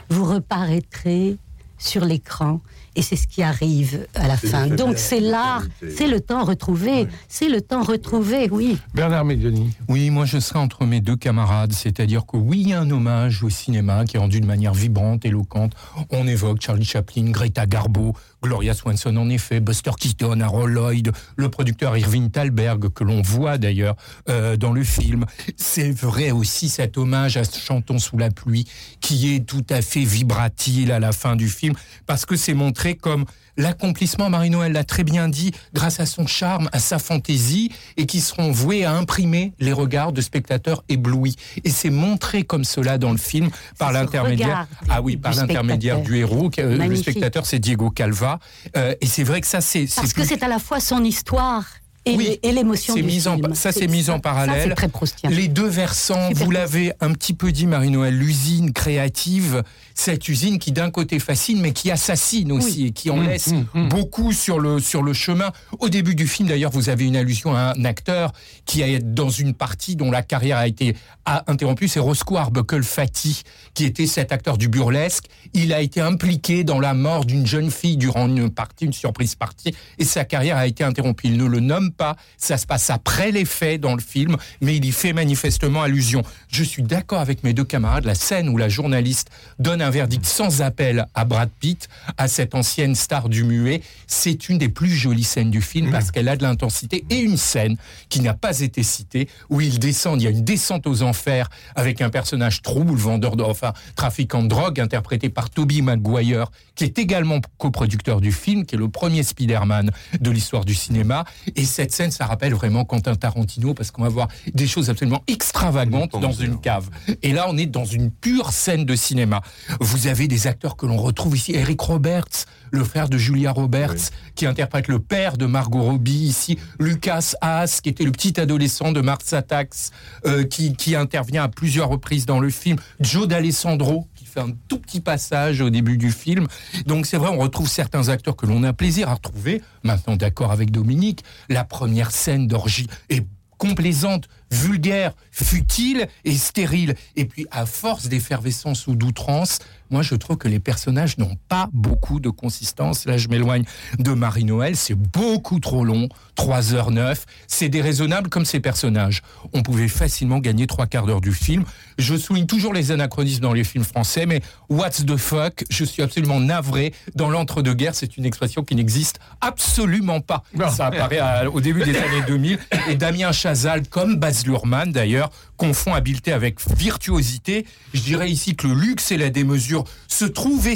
vous 0.09 0.25
reparaîtrez 0.25 1.37
sur 1.79 2.05
l'écran 2.05 2.61
et 2.95 3.01
c'est 3.03 3.17
ce 3.17 3.27
qui 3.27 3.43
arrive 3.43 4.07
à 4.15 4.29
la 4.29 4.37
fin. 4.37 4.67
Donc 4.69 4.99
c'est 4.99 5.19
l'art, 5.21 5.65
c'est 5.97 6.07
le 6.07 6.21
temps 6.21 6.45
retrouvé, 6.45 7.09
c'est 7.27 7.49
le 7.49 7.63
temps 7.63 7.83
retrouvé, 7.83 8.49
oui. 8.51 8.77
Bernard 8.95 9.25
Médioni. 9.25 9.71
Oui, 9.89 10.11
moi 10.11 10.27
je 10.27 10.39
serai 10.39 10.59
entre 10.59 10.85
mes 10.85 11.01
deux 11.01 11.17
camarades, 11.17 11.73
c'est-à-dire 11.73 12.27
que 12.27 12.37
oui, 12.37 12.61
il 12.61 12.69
y 12.69 12.73
a 12.75 12.81
un 12.81 12.91
hommage 12.91 13.43
au 13.43 13.49
cinéma 13.51 14.05
qui 14.05 14.17
est 14.17 14.21
rendu 14.21 14.41
de 14.41 14.47
manière 14.47 14.75
vibrante, 14.75 15.25
éloquente. 15.25 15.73
On 16.11 16.27
évoque 16.27 16.61
Charlie 16.61 16.85
Chaplin, 16.85 17.31
Greta 17.31 17.67
Garbo, 17.67 18.15
Gloria 18.43 18.75
Swanson 18.75 19.17
en 19.17 19.31
effet, 19.31 19.61
Buster 19.61 19.93
Keaton, 19.99 20.41
Harold 20.41 20.75
Lloyd, 20.75 21.13
le 21.37 21.49
producteur 21.49 21.97
Irving 21.97 22.31
Thalberg 22.31 22.93
que 22.93 23.05
l'on 23.05 23.23
voit 23.23 23.57
d'ailleurs 23.57 23.97
euh, 24.29 24.57
dans 24.57 24.73
le 24.73 24.83
film. 24.83 25.25
C'est 25.57 25.93
vrai 25.93 26.33
aussi 26.33 26.69
cet 26.69 26.99
hommage 26.99 27.37
à 27.37 27.45
Chantons 27.45 27.99
sous 27.99 28.19
la 28.19 28.31
pluie 28.31 28.67
qui 29.01 29.35
est 29.35 29.47
tout 29.47 29.65
à 29.71 29.81
fait 29.83 30.05
vibratile 30.05 30.93
à 30.93 30.99
la 30.99 31.13
fin 31.13 31.37
du 31.37 31.49
film 31.49 31.75
parce 32.07 32.27
que 32.27 32.37
c'est 32.37 32.55
montré 32.55 32.97
comme 32.97 33.25
l'accomplissement, 33.57 34.31
Marie-Noël 34.31 34.73
l'a 34.73 34.85
très 34.85 35.05
bien 35.05 35.29
dit, 35.29 35.53
grâce 35.75 36.01
à 36.01 36.07
son 36.07 36.27
charme, 36.27 36.69
à 36.73 36.79
sa 36.79 36.99
fantaisie, 36.99 37.71
et 37.97 38.07
qui 38.07 38.21
seront 38.21 38.51
voués 38.51 38.85
à 38.85 38.93
imprimer 38.93 39.53
les 39.61 39.73
regards 39.73 40.13
de 40.13 40.21
spectateurs 40.21 40.85
éblouis. 40.89 41.37
Et 41.65 41.71
c'est 41.71 41.91
montré 41.91 42.43
comme 42.45 42.65
cela 42.65 42.99
dans 42.99 43.13
le 43.13 43.19
film 43.19 43.51
par 43.79 43.93
l'intermédiaire, 43.93 44.67
ah 44.89 45.01
oui, 45.03 45.17
du 45.17 45.21
par 45.23 45.35
l'intermédiaire 45.35 46.01
du 46.01 46.17
héros. 46.17 46.51
euh, 46.59 46.77
Le 46.89 46.97
spectateur, 46.97 47.47
c'est 47.47 47.59
Diego 47.59 47.91
Calva. 47.91 48.39
Euh, 48.77 48.95
et 49.01 49.07
c'est 49.07 49.25
vrai 49.25 49.41
que 49.41 49.47
ça, 49.47 49.61
c'est 49.61 49.87
Parce 49.95 50.13
que 50.13 50.21
plus- 50.21 50.29
c'est 50.29 50.43
à 50.43 50.49
la 50.49 50.59
fois 50.59 50.81
son 50.81 51.05
histoire 51.05 51.65
et 52.05 52.17
Oui, 52.17 52.39
et 52.43 52.53
l'émotion 52.53 52.95
du 52.95 53.03
mis 53.03 53.29
en- 53.29 53.37
film. 53.37 53.55
ça, 53.55 53.71
c'est 53.73 53.87
mis 53.87 54.11
en 54.11 54.19
parallèle. 54.19 54.69
c'est 54.69 54.75
très 54.75 54.89
proustien. 54.89 55.31
Les 55.31 55.49
deux 55.49 55.69
versants, 55.69 56.31
vous 56.35 56.51
l'avez 56.51 56.93
un 57.01 57.13
petit 57.13 57.33
peu 57.33 57.53
dit, 57.53 57.67
Marie-Noël, 57.67 58.17
l'usine 58.17 58.73
créative, 58.73 59.63
cette 59.95 60.29
usine 60.29 60.59
qui 60.59 60.73
d'un 60.73 60.91
côté 60.91 61.19
fascine, 61.19 61.61
mais 61.61 61.73
qui 61.73 61.91
assassine 61.91 62.51
aussi, 62.53 62.87
et 62.87 62.91
qui 62.91 63.11
en 63.11 63.17
Mmh, 63.19 63.27
laisse 63.27 63.47
mmh, 63.49 63.65
mmh. 63.75 63.89
beaucoup 63.89 64.33
sur 64.33 64.59
le, 64.59 64.81
sur 64.81 65.03
le 65.03 65.13
chemin. 65.13 65.53
Au 65.79 65.89
début 65.89 66.15
du 66.15 66.27
film, 66.27 66.49
d'ailleurs, 66.49 66.73
vous 66.73 66.89
avez 66.89 67.05
une 67.07 67.15
allusion 67.17 67.55
à 67.55 67.73
un 67.77 67.85
acteur 67.85 68.33
qui 68.65 68.83
est 68.83 68.99
dans 68.99 69.29
une 69.31 69.55
partie 69.55 69.95
dont 69.97 70.11
la 70.11 70.23
carrière 70.23 70.57
a 70.59 70.67
été 70.67 70.97
a 71.25 71.45
interrompue, 71.47 71.87
c'est 71.87 72.01
Roscoe 72.01 72.37
Arbuckle 72.37 72.83
Fati, 72.83 73.43
qui 73.75 73.85
était 73.85 74.07
cet 74.09 74.33
acteur 74.33 74.59
du 74.59 74.69
burlesque. 74.69 75.27
Il 75.55 75.73
a 75.73 75.81
été 75.81 76.01
impliqué 76.01 76.65
dans 76.65 76.81
la 76.81 76.95
mort 76.95 77.25
d'une 77.25 77.47
jeune 77.47 77.71
fille 77.71 77.97
durant 77.97 78.27
une 78.27 78.51
partie, 78.51 78.87
une 78.87 78.93
surprise 78.93 79.37
partie, 79.37 79.73
et 80.01 80.05
sa 80.05 80.25
carrière 80.25 80.57
a 80.57 80.67
été 80.67 80.83
interrompue. 80.83 81.29
Il 81.29 81.37
ne 81.37 81.45
le 81.45 81.61
nomme 81.61 81.92
pas, 81.93 82.17
ça 82.37 82.59
se 82.59 82.67
passe 82.67 82.91
après 82.91 83.31
les 83.31 83.45
faits 83.45 83.81
dans 83.81 83.95
le 83.95 84.01
film, 84.01 84.37
mais 84.61 84.77
il 84.77 84.85
y 84.85 84.93
fait 84.93 85.13
manifestement 85.13 85.83
allusion. 85.83 86.23
Je 86.49 86.65
suis 86.65 86.83
d'accord 86.83 87.21
avec 87.21 87.45
mes 87.45 87.53
deux 87.53 87.65
camarades, 87.65 88.05
la 88.05 88.15
scène 88.15 88.49
où 88.49 88.57
la 88.57 88.69
journaliste 88.69 89.31
donne 89.59 89.83
un 89.83 89.91
verdict 89.91 90.25
sans 90.25 90.63
appel 90.63 91.07
à 91.15 91.25
Brad 91.25 91.51
Pitt, 91.61 91.89
à 92.17 92.29
cette 92.29 92.55
ancienne 92.55 92.95
star 92.95 93.29
du 93.29 93.45
muet, 93.45 93.83
c'est 94.07 94.49
une 94.49 94.59
des 94.59 94.69
plus 94.69 94.91
jolies 94.91 95.25
scènes 95.25 95.51
du 95.51 95.63
film 95.63 95.91
parce 95.91 96.11
qu'elle 96.11 96.29
a 96.29 96.37
de 96.37 96.43
l'intensité 96.43 97.05
et 97.11 97.19
une 97.19 97.37
scène 97.37 97.77
qui 98.09 98.21
n'a 98.21 98.35
pas 98.35 98.61
été 98.61 98.83
citée 98.83 99.29
où 99.51 99.61
il 99.61 99.79
descend, 99.79 100.21
il 100.21 100.25
y 100.25 100.27
a 100.29 100.31
une 100.31 100.45
descente 100.45 100.87
aux 100.87 101.03
enfers 101.03 101.49
avec 101.75 102.01
un 102.01 102.11
personnage 102.11 102.63
trouble, 102.63 102.95
vendeur 102.95 103.37
de, 103.37 103.43
enfin, 103.43 103.73
trafiquant 103.97 104.43
de 104.43 104.49
drogue, 104.49 104.81
interprété 104.81 105.29
par 105.29 105.51
Toby 105.51 105.83
Maguire, 105.83 106.51
qui 106.75 106.85
est 106.85 106.99
également 106.99 107.41
coproducteur 107.59 108.21
du 108.21 108.33
film, 108.33 108.65
qui 108.65 108.75
est 108.75 108.79
le 108.79 108.89
premier 108.89 109.23
Spider-Man 109.23 109.91
de 110.21 110.31
l'histoire 110.31 110.65
du 110.65 110.75
cinéma. 110.75 111.25
Et 111.57 111.65
cette 111.65 111.82
scène, 111.91 112.13
ça 112.13 112.27
rappelle 112.27 112.55
vraiment 112.55 112.85
Quentin 112.85 113.17
Tarantino 113.17 113.75
parce 113.75 113.91
qu'on 113.91 114.03
va 114.03 114.09
voir 114.09 114.29
des 114.55 114.69
choses 114.69 114.91
absolument 114.91 115.25
extravagantes 115.27 116.13
dans 116.13 116.33
une 116.33 116.61
cave. 116.61 116.89
Et 117.23 117.33
là, 117.33 117.47
on 117.49 117.57
est 117.57 117.67
dans 117.67 117.85
une 117.85 118.11
pure 118.11 118.53
scène 118.53 118.85
de 118.85 118.95
cinéma. 118.95 119.41
Vous 119.81 120.07
avez 120.07 120.29
des 120.29 120.47
acteurs 120.47 120.77
que 120.77 120.87
l'on 120.87 120.97
retrouve 120.97 121.37
ici. 121.37 121.53
Eric 121.55 121.81
Roberts, 121.81 122.47
le 122.71 122.85
frère 122.85 123.09
de 123.09 123.19
Julia 123.19 123.51
Roberts, 123.51 124.11
qui 124.35 124.47
interprète 124.47 124.89
le 124.89 124.99
père 124.99 125.37
de 125.37 125.47
Margot 125.47 125.83
Robbie 125.83 126.13
ici. 126.13 126.59
Lucas 126.79 127.33
Haas, 127.41 127.81
qui 127.83 127.89
était 127.89 128.05
le 128.05 128.13
petit 128.13 128.39
adolescent 128.39 128.93
de 128.93 129.01
Mars 129.01 129.33
Attacks, 129.33 129.91
euh, 130.27 130.45
qui, 130.45 130.75
qui 130.75 130.95
intervient 130.95 131.45
à 131.45 131.49
plusieurs 131.49 131.89
reprises 131.89 132.27
dans 132.27 132.39
le 132.39 132.51
film. 132.51 132.77
Joe 133.01 133.27
D'Alessandro, 133.27 134.07
fait 134.33 134.41
un 134.41 134.53
tout 134.69 134.79
petit 134.79 135.01
passage 135.01 135.61
au 135.61 135.71
début 135.71 135.99
du 135.99 136.11
film. 136.11 136.47
Donc 136.87 137.07
c'est 137.07 137.19
vrai, 137.19 137.29
on 137.29 137.39
retrouve 137.39 137.69
certains 137.69 138.09
acteurs 138.09 138.37
que 138.37 138.47
l'on 138.47 138.63
a 138.63 138.73
plaisir 138.73 139.09
à 139.09 139.15
retrouver. 139.15 139.63
Maintenant, 139.83 140.17
d'accord 140.17 140.53
avec 140.53 140.71
Dominique, 140.71 141.23
la 141.49 141.65
première 141.65 142.11
scène 142.11 142.47
d'orgie 142.47 142.87
est 143.11 143.27
complaisante, 143.59 144.29
vulgaire, 144.51 145.13
futile 145.31 146.09
et 146.25 146.35
stérile. 146.35 146.97
Et 147.15 147.27
puis, 147.27 147.47
à 147.53 147.65
force 147.65 148.09
d'effervescence 148.09 148.89
ou 148.89 148.97
d'outrance, 148.97 149.61
moi, 149.93 150.03
je 150.03 150.15
trouve 150.15 150.37
que 150.37 150.49
les 150.49 150.59
personnages 150.59 151.19
n'ont 151.19 151.37
pas 151.49 151.69
beaucoup 151.73 152.19
de 152.21 152.31
consistance. 152.31 153.05
Là, 153.05 153.17
je 153.19 153.29
m'éloigne 153.29 153.65
de 153.99 154.13
Marie-Noël. 154.13 154.75
C'est 154.77 154.95
beaucoup 154.95 155.61
trop 155.61 155.85
long. 155.85 156.09
3h09. 156.37 157.19
C'est 157.47 157.69
déraisonnable 157.69 158.29
comme 158.31 158.45
ces 158.45 158.59
personnages. 158.61 159.23
On 159.53 159.63
pouvait 159.63 159.89
facilement 159.89 160.39
gagner 160.39 160.67
trois 160.67 160.87
quarts 160.87 161.07
d'heure 161.07 161.21
du 161.21 161.33
film. 161.33 161.65
Je 161.99 162.17
souligne 162.17 162.47
toujours 162.47 162.73
les 162.73 162.91
anachronismes 162.91 163.43
dans 163.43 163.53
les 163.53 163.65
films 163.65 163.85
français, 163.85 164.27
mais 164.27 164.41
what's 164.71 165.05
the 165.05 165.17
fuck? 165.17 165.65
Je 165.71 165.85
suis 165.85 166.03
absolument 166.03 166.41
navré. 166.41 166.95
Dans 167.15 167.31
l'entre-deux-guerres, 167.31 167.95
c'est 167.95 168.17
une 168.17 168.25
expression 168.25 168.65
qui 168.65 168.75
n'existe 168.75 169.19
absolument 169.41 170.21
pas. 170.21 170.43
Ça 170.71 170.87
apparaît 170.87 171.19
à- 171.19 171.51
au 171.51 171.61
début 171.61 171.83
des 171.85 171.97
années 171.97 172.23
2000. 172.27 172.59
Et 172.89 172.95
Damien 172.97 173.33
Chazal, 173.33 173.87
comme 173.89 174.17
Baz 174.17 174.47
Luhrmann 174.47 174.91
d'ailleurs, 174.91 175.31
confond 175.63 175.95
habileté 175.95 176.33
avec 176.33 176.59
virtuosité. 176.77 177.65
Je 177.95 178.01
dirais 178.01 178.29
ici 178.29 178.57
que 178.57 178.67
le 178.67 178.75
luxe 178.75 179.13
et 179.13 179.17
la 179.17 179.31
démesure 179.31 179.85
se 180.09 180.25
trouvent 180.25 180.67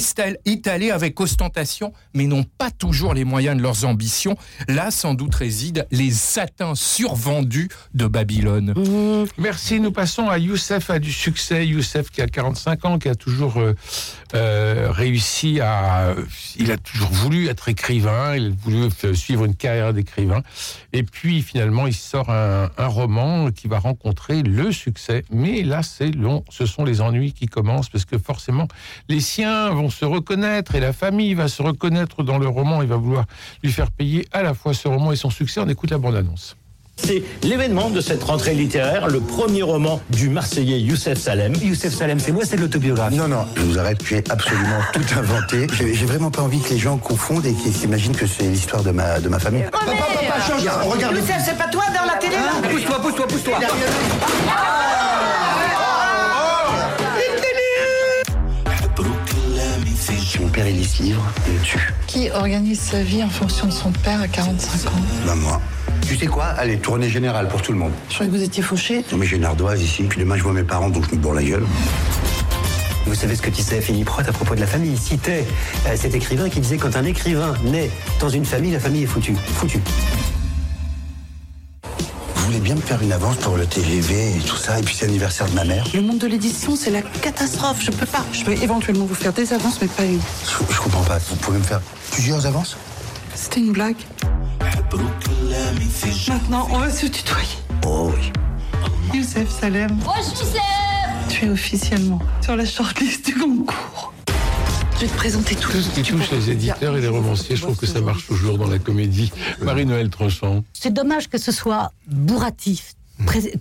étalés 0.44 0.92
avec 0.92 1.20
ostentation, 1.20 1.92
mais 2.14 2.26
n'ont 2.26 2.44
pas 2.44 2.70
toujours 2.70 3.12
les 3.12 3.24
moyens 3.24 3.56
de 3.56 3.62
leurs 3.62 3.84
ambitions. 3.84 4.36
Là, 4.68 4.92
sans 4.92 5.14
doute 5.14 5.34
résident 5.34 5.82
les 5.90 6.12
satins 6.12 6.76
survendus 6.76 7.68
de 7.94 8.06
Babylone. 8.06 8.74
Merci. 9.38 9.80
Nous 9.80 9.90
passons 9.90 10.28
à 10.28 10.38
Youssef 10.38 10.88
a 10.88 11.00
du 11.00 11.10
succès. 11.10 11.66
Youssef 11.66 12.10
qui 12.10 12.22
a 12.22 12.28
45 12.28 12.84
ans, 12.84 12.98
qui 13.00 13.08
a 13.08 13.16
toujours 13.16 13.56
euh, 13.56 13.74
euh, 14.34 14.92
réussi 14.92 15.58
à. 15.60 16.14
Il 16.60 16.70
a 16.70 16.76
toujours 16.76 17.10
voulu 17.10 17.48
être 17.48 17.68
écrivain. 17.68 18.36
Il 18.36 18.46
a 18.46 18.50
voulu 18.62 18.88
suivre 19.16 19.46
une 19.46 19.56
carrière 19.56 19.92
d'écrivain. 19.92 20.42
Et 20.92 21.02
puis 21.02 21.42
finalement, 21.42 21.88
il 21.88 21.94
sort 21.94 22.30
un, 22.30 22.70
un 22.78 22.86
roman 22.86 23.50
qui 23.50 23.66
va 23.66 23.80
rencontrer 23.80 24.44
le 24.44 24.70
succès. 24.76 25.24
Mais 25.30 25.62
là, 25.62 25.82
c'est 25.82 26.10
long. 26.10 26.44
Ce 26.50 26.66
sont 26.66 26.84
les 26.84 27.00
ennuis 27.00 27.32
qui 27.32 27.46
commencent 27.46 27.88
parce 27.88 28.04
que 28.04 28.18
forcément, 28.18 28.68
les 29.08 29.20
siens 29.20 29.70
vont 29.70 29.90
se 29.90 30.04
reconnaître 30.04 30.74
et 30.74 30.80
la 30.80 30.92
famille 30.92 31.34
va 31.34 31.48
se 31.48 31.62
reconnaître 31.62 32.22
dans 32.22 32.38
le 32.38 32.48
roman. 32.48 32.82
Il 32.82 32.88
va 32.88 32.96
vouloir 32.96 33.26
lui 33.62 33.72
faire 33.72 33.90
payer 33.90 34.26
à 34.32 34.42
la 34.42 34.54
fois 34.54 34.74
ce 34.74 34.88
roman 34.88 35.12
et 35.12 35.16
son 35.16 35.30
succès. 35.30 35.60
On 35.60 35.68
écoute 35.68 35.90
la 35.90 35.98
bande-annonce. 35.98 36.56
C'est 36.96 37.22
l'événement 37.42 37.90
de 37.90 38.00
cette 38.00 38.22
rentrée 38.22 38.54
littéraire, 38.54 39.08
le 39.08 39.20
premier 39.20 39.62
roman 39.62 40.00
du 40.10 40.28
Marseillais 40.30 40.80
Youssef 40.80 41.18
Salem. 41.18 41.52
Youssef 41.62 41.94
Salem, 41.94 42.18
c'est 42.18 42.32
moi, 42.32 42.44
c'est 42.44 42.56
l'autobiographie. 42.56 43.16
Non, 43.16 43.28
non, 43.28 43.46
je 43.54 43.62
vous 43.62 43.78
arrête, 43.78 44.02
j'ai 44.08 44.24
absolument 44.30 44.80
tout 44.92 45.04
inventé. 45.16 45.66
J'ai 45.76 46.06
vraiment 46.06 46.30
pas 46.30 46.42
envie 46.42 46.60
que 46.60 46.70
les 46.70 46.78
gens 46.78 46.96
confondent 46.96 47.44
et 47.44 47.52
qu'ils 47.52 47.74
s'imaginent 47.74 48.16
que 48.16 48.26
c'est 48.26 48.48
l'histoire 48.48 48.82
de 48.82 48.90
ma, 48.90 49.20
de 49.20 49.28
ma 49.28 49.38
famille. 49.38 49.64
Papa, 49.70 49.84
papa, 49.86 50.40
change 50.48 50.62
Regarde. 50.90 51.16
Youssef, 51.16 51.42
c'est 51.44 51.58
pas 51.58 51.68
toi 51.68 51.84
Pousse-toi, 53.16 53.26
pousse-toi, 53.28 53.58
pousse-toi 58.94 59.16
Si 60.26 60.40
mon 60.40 60.48
père 60.48 60.68
il 60.68 60.76
lit 60.76 60.84
ce 60.84 61.02
livre, 61.02 61.22
il 61.46 61.54
me 61.54 61.60
tue. 61.60 61.94
Qui 62.06 62.30
organise 62.30 62.80
sa 62.80 63.02
vie 63.02 63.24
en 63.24 63.30
fonction 63.30 63.66
de 63.68 63.72
son 63.72 63.90
père 63.90 64.20
à 64.20 64.28
45 64.28 64.90
ans 64.90 64.92
Bah 65.24 65.34
moi. 65.34 65.60
Tu 66.06 66.16
sais 66.16 66.26
quoi? 66.26 66.44
Allez, 66.44 66.78
tournée 66.78 67.08
générale 67.08 67.48
pour 67.48 67.62
tout 67.62 67.72
le 67.72 67.78
monde. 67.78 67.92
Je 68.10 68.14
croyais 68.14 68.30
que 68.30 68.36
vous 68.36 68.42
étiez 68.42 68.62
fauché. 68.62 69.02
Non 69.10 69.18
mais 69.18 69.24
j'ai 69.26 69.36
une 69.36 69.44
ardoise 69.44 69.80
ici, 69.82 70.02
puis 70.02 70.20
demain 70.20 70.36
je 70.36 70.42
vois 70.42 70.52
mes 70.52 70.64
parents 70.64 70.90
donc 70.90 71.08
je 71.08 71.16
me 71.16 71.20
bourre 71.20 71.34
la 71.34 71.42
gueule. 71.42 71.64
Vous 73.06 73.14
savez 73.14 73.34
ce 73.36 73.40
que 73.42 73.50
disait 73.50 73.80
Philippe 73.80 74.10
Roth 74.10 74.28
à 74.28 74.32
propos 74.32 74.54
de 74.56 74.60
la 74.60 74.66
famille? 74.66 74.90
Il 74.92 74.98
citait 74.98 75.46
euh, 75.86 75.96
cet 75.96 76.14
écrivain 76.14 76.50
qui 76.50 76.60
disait 76.60 76.76
quand 76.76 76.96
un 76.96 77.04
écrivain 77.04 77.54
naît 77.64 77.90
dans 78.20 78.28
une 78.28 78.44
famille, 78.44 78.72
la 78.72 78.80
famille 78.80 79.04
est 79.04 79.06
foutue. 79.06 79.36
Foutue. 79.54 79.80
Voulez 82.56 82.72
bien 82.72 82.76
me 82.76 82.80
faire 82.80 83.02
une 83.02 83.12
avance 83.12 83.36
pour 83.36 83.58
le 83.58 83.66
TGV 83.66 84.38
et 84.38 84.40
tout 84.40 84.56
ça, 84.56 84.78
et 84.78 84.82
puis 84.82 84.94
c'est 84.94 85.04
l'anniversaire 85.04 85.46
de 85.46 85.54
ma 85.54 85.64
mère 85.64 85.84
Le 85.92 86.00
monde 86.00 86.16
de 86.16 86.26
l'édition, 86.26 86.74
c'est 86.74 86.90
la 86.90 87.02
catastrophe. 87.02 87.82
Je 87.82 87.90
peux 87.90 88.06
pas. 88.06 88.24
Je 88.32 88.44
peux 88.44 88.52
éventuellement 88.52 89.04
vous 89.04 89.14
faire 89.14 89.34
des 89.34 89.52
avances, 89.52 89.78
mais 89.82 89.88
pas 89.88 90.04
une. 90.04 90.18
je, 90.42 90.72
je 90.74 90.80
comprends 90.80 91.02
pas. 91.02 91.18
Vous 91.18 91.36
pouvez 91.36 91.58
me 91.58 91.62
faire 91.62 91.82
plusieurs 92.12 92.46
avances? 92.46 92.78
C'était 93.34 93.60
une 93.60 93.72
blague. 93.72 93.96
Maintenant, 96.28 96.66
on 96.70 96.78
va 96.78 96.90
se 96.90 97.04
tutoyer. 97.04 97.46
Oh 97.86 98.10
oui. 98.16 98.32
Youssef 99.12 99.50
Salem. 99.50 99.94
Tu 101.28 101.44
es 101.44 101.50
officiellement 101.50 102.22
sur 102.40 102.56
la 102.56 102.64
shortlist 102.64 103.26
du 103.26 103.34
concours. 103.34 104.14
Je 104.96 105.02
vais 105.02 105.08
te 105.08 105.14
présenter 105.16 105.54
tout. 105.56 105.70
Tout 105.70 105.80
ce 105.82 105.90
qui 105.90 106.02
touche 106.02 106.30
les 106.30 106.50
éditeurs 106.50 106.96
et 106.96 107.00
les 107.00 107.08
romanciers, 107.08 107.56
je 107.56 107.62
trouve 107.62 107.76
que 107.76 107.86
ça 107.86 108.00
marche 108.00 108.26
toujours 108.26 108.56
dans 108.58 108.66
la 108.68 108.78
comédie. 108.78 109.30
Marie-Noël 109.60 110.08
Tranchant. 110.08 110.64
C'est 110.72 110.92
dommage 110.92 111.28
que 111.28 111.38
ce 111.38 111.52
soit 111.52 111.92
bourratif, 112.08 112.94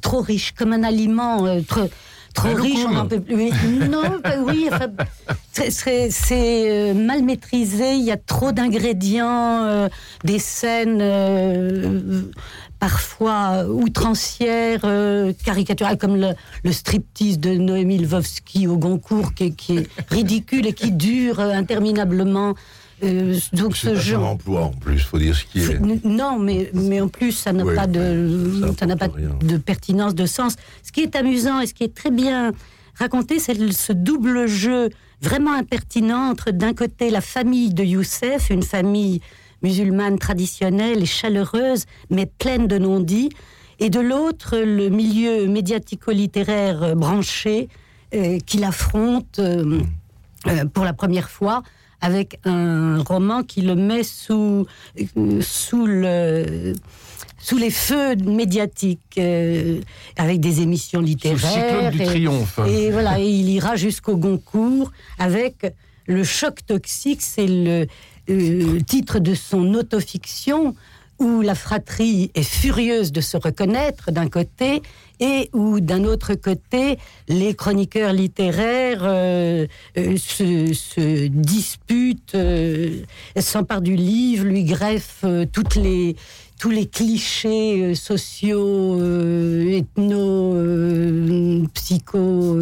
trop 0.01 0.21
riche, 0.21 0.53
comme 0.53 0.71
un 0.71 0.83
aliment 0.83 1.45
euh, 1.45 1.59
trop, 1.67 1.89
trop 2.33 2.53
riche. 2.53 2.79
On 2.89 2.95
en 2.95 3.05
peut 3.07 3.19
plus. 3.19 3.49
Non, 3.89 4.19
bah 4.23 4.35
oui, 4.45 4.69
enfin, 4.71 4.87
c'est- 5.51 6.09
euh, 6.71 6.93
mal 6.93 7.21
maîtrisé. 7.23 7.95
Il 7.95 8.03
y 8.05 8.11
a 8.11 8.17
trop 8.17 8.53
d'ingrédients, 8.53 9.63
euh, 9.65 9.89
des 10.23 10.39
scènes. 10.39 11.01
Euh, 12.75 12.79
parfois 12.79 13.65
outrancières, 13.67 14.81
euh, 14.83 15.33
caricaturales, 15.43 15.97
comme 15.97 16.15
le, 16.17 16.29
le 16.63 16.71
striptease 16.71 17.39
de 17.39 17.51
Noémie 17.55 17.97
Lvovsky 17.99 18.67
au 18.67 18.77
Goncourt, 18.77 19.33
qui, 19.33 19.45
est- 19.45 19.51
qui 19.55 19.77
est 19.77 19.87
ridicule 20.09 20.67
et 20.67 20.73
qui 20.73 20.91
dure 20.91 21.39
euh, 21.39 21.51
interminablement. 21.53 22.53
Euh, 23.03 23.37
donc 23.51 23.75
ce 23.75 23.87
pas 23.89 23.95
son 23.95 24.01
genre. 24.01 24.25
emploi 24.29 24.61
en 24.63 24.69
plus, 24.71 24.99
faut 24.99 25.19
dire 25.19 25.35
ce 25.35 25.43
qui 25.45 25.59
est. 25.59 25.79
Non, 26.05 26.39
mais, 26.39 26.69
mais 26.73 27.01
en 27.01 27.09
plus, 27.09 27.33
ça 27.33 27.51
n'a 27.51 27.65
pas, 27.65 27.87
de, 27.87 28.61
ça 28.61 28.67
ça 28.79 28.85
n'a 28.85 28.95
pas 28.95 29.09
rien. 29.13 29.37
de 29.43 29.57
pertinence, 29.57 30.15
de 30.15 30.25
sens. 30.25 30.55
Ce 30.81 30.91
qui 30.93 31.01
est 31.01 31.15
amusant 31.17 31.59
et 31.59 31.67
ce 31.67 31.73
qui 31.73 31.83
est 31.83 31.93
très 31.93 32.09
bien 32.11 32.53
raconté, 32.97 33.39
c'est 33.39 33.71
ce 33.73 33.91
double 33.91 34.47
jeu 34.47 34.89
vraiment 35.21 35.51
impertinent 35.53 36.29
entre 36.31 36.51
d'un 36.51 36.73
côté 36.73 37.09
la 37.09 37.19
famille 37.21 37.73
de 37.73 37.83
Youssef, 37.83 38.49
une 38.49 38.63
famille 38.63 39.19
musulmane 39.69 40.17
traditionnelle 40.19 41.01
et 41.01 41.07
chaleureuse, 41.19 41.83
mais 42.11 42.25
pleine 42.27 42.67
de 42.67 42.77
non-dits, 42.77 43.29
et 43.79 43.89
de 43.89 43.99
l'autre 43.99 44.51
le 44.57 44.89
milieu 44.89 45.47
médiatico-littéraire 45.47 46.83
euh, 46.83 46.95
branché 46.95 47.67
euh, 48.13 48.37
qu'il 48.45 48.63
affronte 48.63 49.39
euh, 49.39 49.79
euh, 50.47 50.65
pour 50.73 50.83
la 50.85 50.93
première 50.93 51.29
fois 51.29 51.63
avec 52.01 52.39
un 52.45 53.01
roman 53.01 53.41
qui 53.41 53.61
le 53.61 53.75
met 53.75 54.03
sous, 54.03 54.67
sous, 55.41 55.85
le, 55.87 56.73
sous 57.39 57.57
les 57.57 57.71
feux 57.71 58.15
médiatiques, 58.41 59.19
avec 60.15 60.39
des 60.39 60.61
émissions 60.61 61.01
littéraires. 61.01 61.95
et- 61.99 62.05
triomphe. 62.05 62.59
Et 62.67 62.91
voilà, 62.91 63.19
et 63.19 63.27
il 63.27 63.49
ira 63.49 63.75
jusqu'au 63.75 64.17
Goncourt 64.17 64.91
avec 65.17 65.55
le 66.05 66.23
choc 66.23 66.57
toxique, 66.67 67.21
c'est 67.23 67.47
le 67.47 67.87
euh, 68.29 68.79
titre 68.81 69.19
de 69.19 69.33
son 69.33 69.73
autofiction 69.73 70.75
où 71.19 71.41
la 71.41 71.55
fratrie 71.55 72.31
est 72.35 72.43
furieuse 72.43 73.11
de 73.11 73.21
se 73.21 73.37
reconnaître 73.37 74.11
d'un 74.11 74.27
côté 74.27 74.81
et 75.19 75.49
où 75.53 75.79
d'un 75.79 76.03
autre 76.03 76.35
côté 76.35 76.97
les 77.27 77.53
chroniqueurs 77.53 78.13
littéraires 78.13 79.03
euh, 79.03 79.67
euh, 79.97 80.17
se, 80.17 81.27
disputent, 81.27 82.35
euh, 82.35 83.01
s'emparent 83.37 83.81
du 83.81 83.95
livre, 83.95 84.45
lui 84.45 84.63
greffent 84.63 85.25
toutes 85.51 85.75
les 85.75 86.15
tous 86.59 86.69
les 86.69 86.85
clichés 86.85 87.95
sociaux, 87.95 88.97
euh, 88.99 89.77
ethno, 89.77 90.55
psycho, 91.73 92.57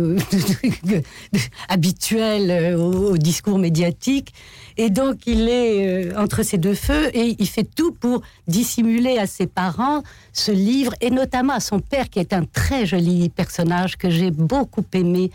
habituels 1.69 2.75
au, 2.75 3.17
discours 3.17 3.59
médiatique. 3.59 4.33
Et 4.77 4.89
donc, 4.89 5.27
il 5.27 5.47
est 5.47 6.15
entre 6.15 6.41
ces 6.41 6.57
deux 6.57 6.73
feux 6.73 7.15
et 7.15 7.35
il 7.37 7.47
fait 7.47 7.63
tout 7.63 7.91
pour 7.91 8.23
dissimuler 8.47 9.19
à 9.19 9.27
ses 9.27 9.45
parents 9.45 10.01
ce 10.33 10.51
livre 10.51 10.93
et 10.99 11.11
notamment 11.11 11.53
à 11.53 11.59
son 11.59 11.79
père, 11.79 12.09
qui 12.09 12.17
est 12.19 12.33
un 12.33 12.42
très 12.47 12.85
joli 12.85 13.29
personnage 13.29 13.97
que 13.97 14.09
j'ai 14.09 14.31
beaucoup 14.31 14.85
aimé. 14.93 15.31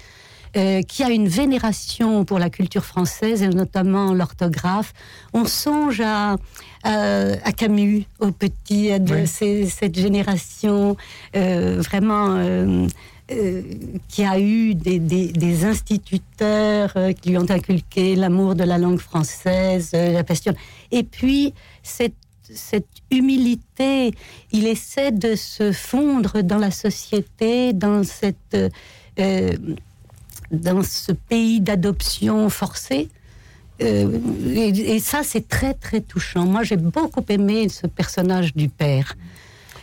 euh, 0.57 0.81
qui 0.81 1.05
a 1.05 1.11
une 1.11 1.29
vénération 1.29 2.25
pour 2.25 2.39
la 2.39 2.49
culture 2.49 2.83
française 2.87 3.43
et 3.43 3.49
notamment 3.49 4.15
l'orthographe. 4.15 4.95
On 5.35 5.45
songe 5.45 6.01
à, 6.01 6.37
à, 6.85 7.23
à 7.45 7.53
Camus, 7.53 8.07
au 8.19 8.31
petit 8.31 8.99
de 8.99 9.15
Oui. 9.15 9.27
ces- 9.27 9.67
cette 9.67 9.99
génération 9.99 10.97
euh, 11.37 11.83
vraiment 11.83 12.29
euh, 12.31 12.89
qui 14.09 14.25
a 14.25 14.41
eu 14.41 14.75
des, 14.75 14.99
des- 14.99 15.33
des 15.33 15.67
instituteurs 15.67 16.95
qui 17.21 17.29
lui 17.29 17.37
ont 17.39 17.51
inculqué 17.51 18.17
l'amour 18.17 18.55
de 18.55 18.65
la 18.65 18.79
langue 18.79 19.01
française, 19.01 19.91
la 19.93 20.25
passion. 20.25 20.55
Et 20.91 21.03
puis, 21.03 21.53
cette, 21.83 22.15
cette 22.55 22.87
humilité, 23.11 24.13
il 24.53 24.67
essaie 24.67 25.13
de 25.13 25.35
se 25.35 25.73
fondre 25.73 26.43
dans 26.43 26.59
la 26.59 26.71
société, 26.71 27.73
dans 27.73 28.05
cette... 28.05 28.55
euh, 28.55 28.69
euh, 29.19 29.53
dans 30.51 30.83
ce 30.83 31.13
pays 31.13 31.61
d'adoption 31.61 32.49
forcée. 32.49 33.09
Euh, 33.83 34.19
et, 34.47 34.69
et 34.95 34.99
ça, 34.99 35.23
c'est 35.23 35.47
très, 35.47 35.75
très 35.75 36.01
touchant. 36.01 36.47
Moi, 36.47 36.63
j'ai 36.63 36.77
beaucoup 36.77 37.25
aimé 37.29 37.69
ce 37.69 37.87
personnage 37.87 38.55
du 38.55 38.69
père. 38.69 39.17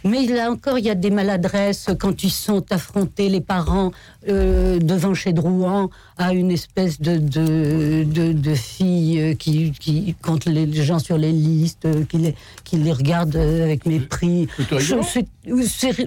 Mais 0.05 0.25
là 0.27 0.51
encore, 0.51 0.77
il 0.77 0.85
y 0.85 0.89
a 0.89 0.95
des 0.95 1.09
maladresses 1.09 1.87
quand 1.99 2.23
ils 2.23 2.29
sont 2.31 2.63
affrontés, 2.71 3.27
les 3.27 3.41
parents, 3.41 3.91
euh, 4.29 4.77
devant 4.79 5.13
chez 5.15 5.33
Drouan, 5.33 5.89
à 6.17 6.33
une 6.33 6.51
espèce 6.51 7.01
de, 7.01 7.17
de, 7.17 8.03
de, 8.03 8.31
de 8.31 8.53
fille 8.55 9.19
euh, 9.19 9.33
qui, 9.33 9.71
qui 9.71 10.15
compte 10.21 10.45
les 10.45 10.71
gens 10.83 10.99
sur 10.99 11.17
les 11.17 11.31
listes, 11.31 11.85
euh, 11.85 12.05
qui 12.05 12.17
les, 12.19 12.35
qui 12.63 12.77
les 12.77 12.91
regarde 12.91 13.35
avec 13.35 13.85
mépris. 13.87 14.47
Je- 14.77 14.95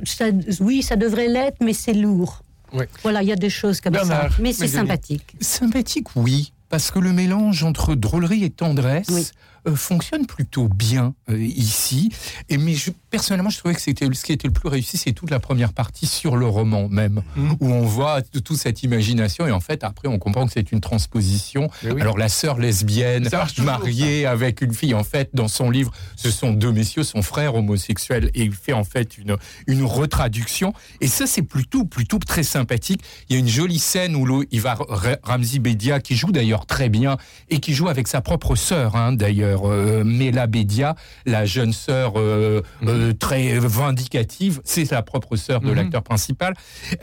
ça- 0.05 0.25
oui, 0.61 0.83
ça 0.83 0.97
devrait 0.97 1.29
l'être, 1.29 1.57
mais 1.61 1.73
c'est 1.73 1.93
lourd. 1.95 2.43
Ouais. 2.73 2.89
Voilà, 3.03 3.23
il 3.23 3.29
y 3.29 3.33
a 3.33 3.37
des 3.37 3.51
choses 3.51 3.81
comme 3.81 3.95
Bernard, 3.95 4.31
ça. 4.33 4.37
Mais 4.41 4.53
c'est 4.53 4.69
sympathique. 4.69 5.25
Sympathique, 5.41 6.09
oui, 6.17 6.53
parce 6.69 6.91
que 6.91 6.99
le 6.99 7.13
mélange 7.13 7.65
entre 7.65 7.95
drôlerie 7.95 8.45
et 8.45 8.51
tendresse 8.51 9.33
euh, 9.67 9.75
fonctionne 9.75 10.27
plutôt 10.27 10.69
bien 10.69 11.15
euh, 11.31 11.39
ici. 11.43 12.11
Et 12.51 12.59
mais 12.59 12.75
je, 12.75 12.91
personnellement, 13.11 13.51
je 13.51 13.59
trouvais 13.59 13.75
que 13.75 13.81
c'était 13.81 14.07
ce 14.13 14.25
qui 14.25 14.33
était 14.33 14.49
le 14.49 14.53
plus 14.53 14.69
réussi, 14.69 14.97
c'est 14.97 15.13
toute 15.13 15.31
la 15.31 15.41
première 15.41 15.73
partie 15.73 16.07
sur 16.07 16.37
le 16.37 16.47
roman 16.47 16.89
même, 16.89 17.23
Mmh. 17.37 17.53
où 17.61 17.69
on 17.73 17.83
voit 17.83 18.23
toute 18.23 18.57
cette 18.57 18.83
imagination 18.83 19.47
et 19.47 19.51
en 19.53 19.61
fait 19.61 19.85
après 19.85 20.09
on 20.09 20.19
comprend 20.19 20.47
que 20.47 20.53
c'est 20.53 20.73
une 20.73 20.81
transposition. 20.81 21.71
Oui. 21.85 22.01
Alors 22.01 22.19
la 22.19 22.29
sœur 22.29 22.59
lesbienne 22.59 23.29
toujours, 23.31 23.65
mariée 23.65 24.27
avec 24.27 24.61
une 24.61 24.75
fille, 24.75 24.95
en 24.95 25.05
fait, 25.05 25.31
dans 25.35 25.49
son 25.49 25.71
livre, 25.71 25.93
ce 26.17 26.31
sont 26.31 26.53
deux 26.53 26.73
messieurs, 26.73 27.03
son 27.05 27.23
frère 27.23 27.55
homosexuel, 27.55 28.31
et 28.35 28.43
il 28.43 28.53
fait 28.53 28.73
en 28.73 28.85
fait 28.85 29.19
une 29.19 29.37
une 29.67 29.85
retraduction. 29.85 30.73
Et 31.01 31.07
ça 31.09 31.27
c'est 31.27 31.43
plutôt 31.43 31.85
plutôt 31.85 32.19
très 32.19 32.43
sympathique. 32.43 33.03
Il 33.29 33.35
y 33.35 33.37
a 33.37 33.39
une 33.41 33.49
jolie 33.49 33.79
scène 33.79 34.17
où 34.17 34.45
il 34.51 34.61
va 34.61 34.75
Ra- 34.89 35.17
Ramzi 35.23 35.59
Bedia 35.59 36.01
qui 36.01 36.17
joue 36.17 36.33
d'ailleurs 36.33 36.67
très 36.67 36.89
bien 36.89 37.17
et 37.51 37.61
qui 37.61 37.73
joue 37.75 37.89
avec 37.89 38.09
sa 38.09 38.21
propre 38.21 38.55
sœur 38.57 38.97
hein, 38.97 39.13
d'ailleurs 39.13 39.63
euh, 39.69 40.05
Mela 40.05 40.47
Bedia 40.47 40.95
la 41.27 41.45
jeune 41.47 41.73
sœur 41.73 42.15
euh, 42.17 42.63
euh, 42.87 42.98
très 43.19 43.59
vindicative. 43.59 44.61
C'est 44.65 44.85
sa 44.85 45.03
propre 45.03 45.37
sœur 45.37 45.61
de 45.61 45.69
Mhm. 45.69 45.75
l'acteur 45.75 46.03
principal. 46.03 46.55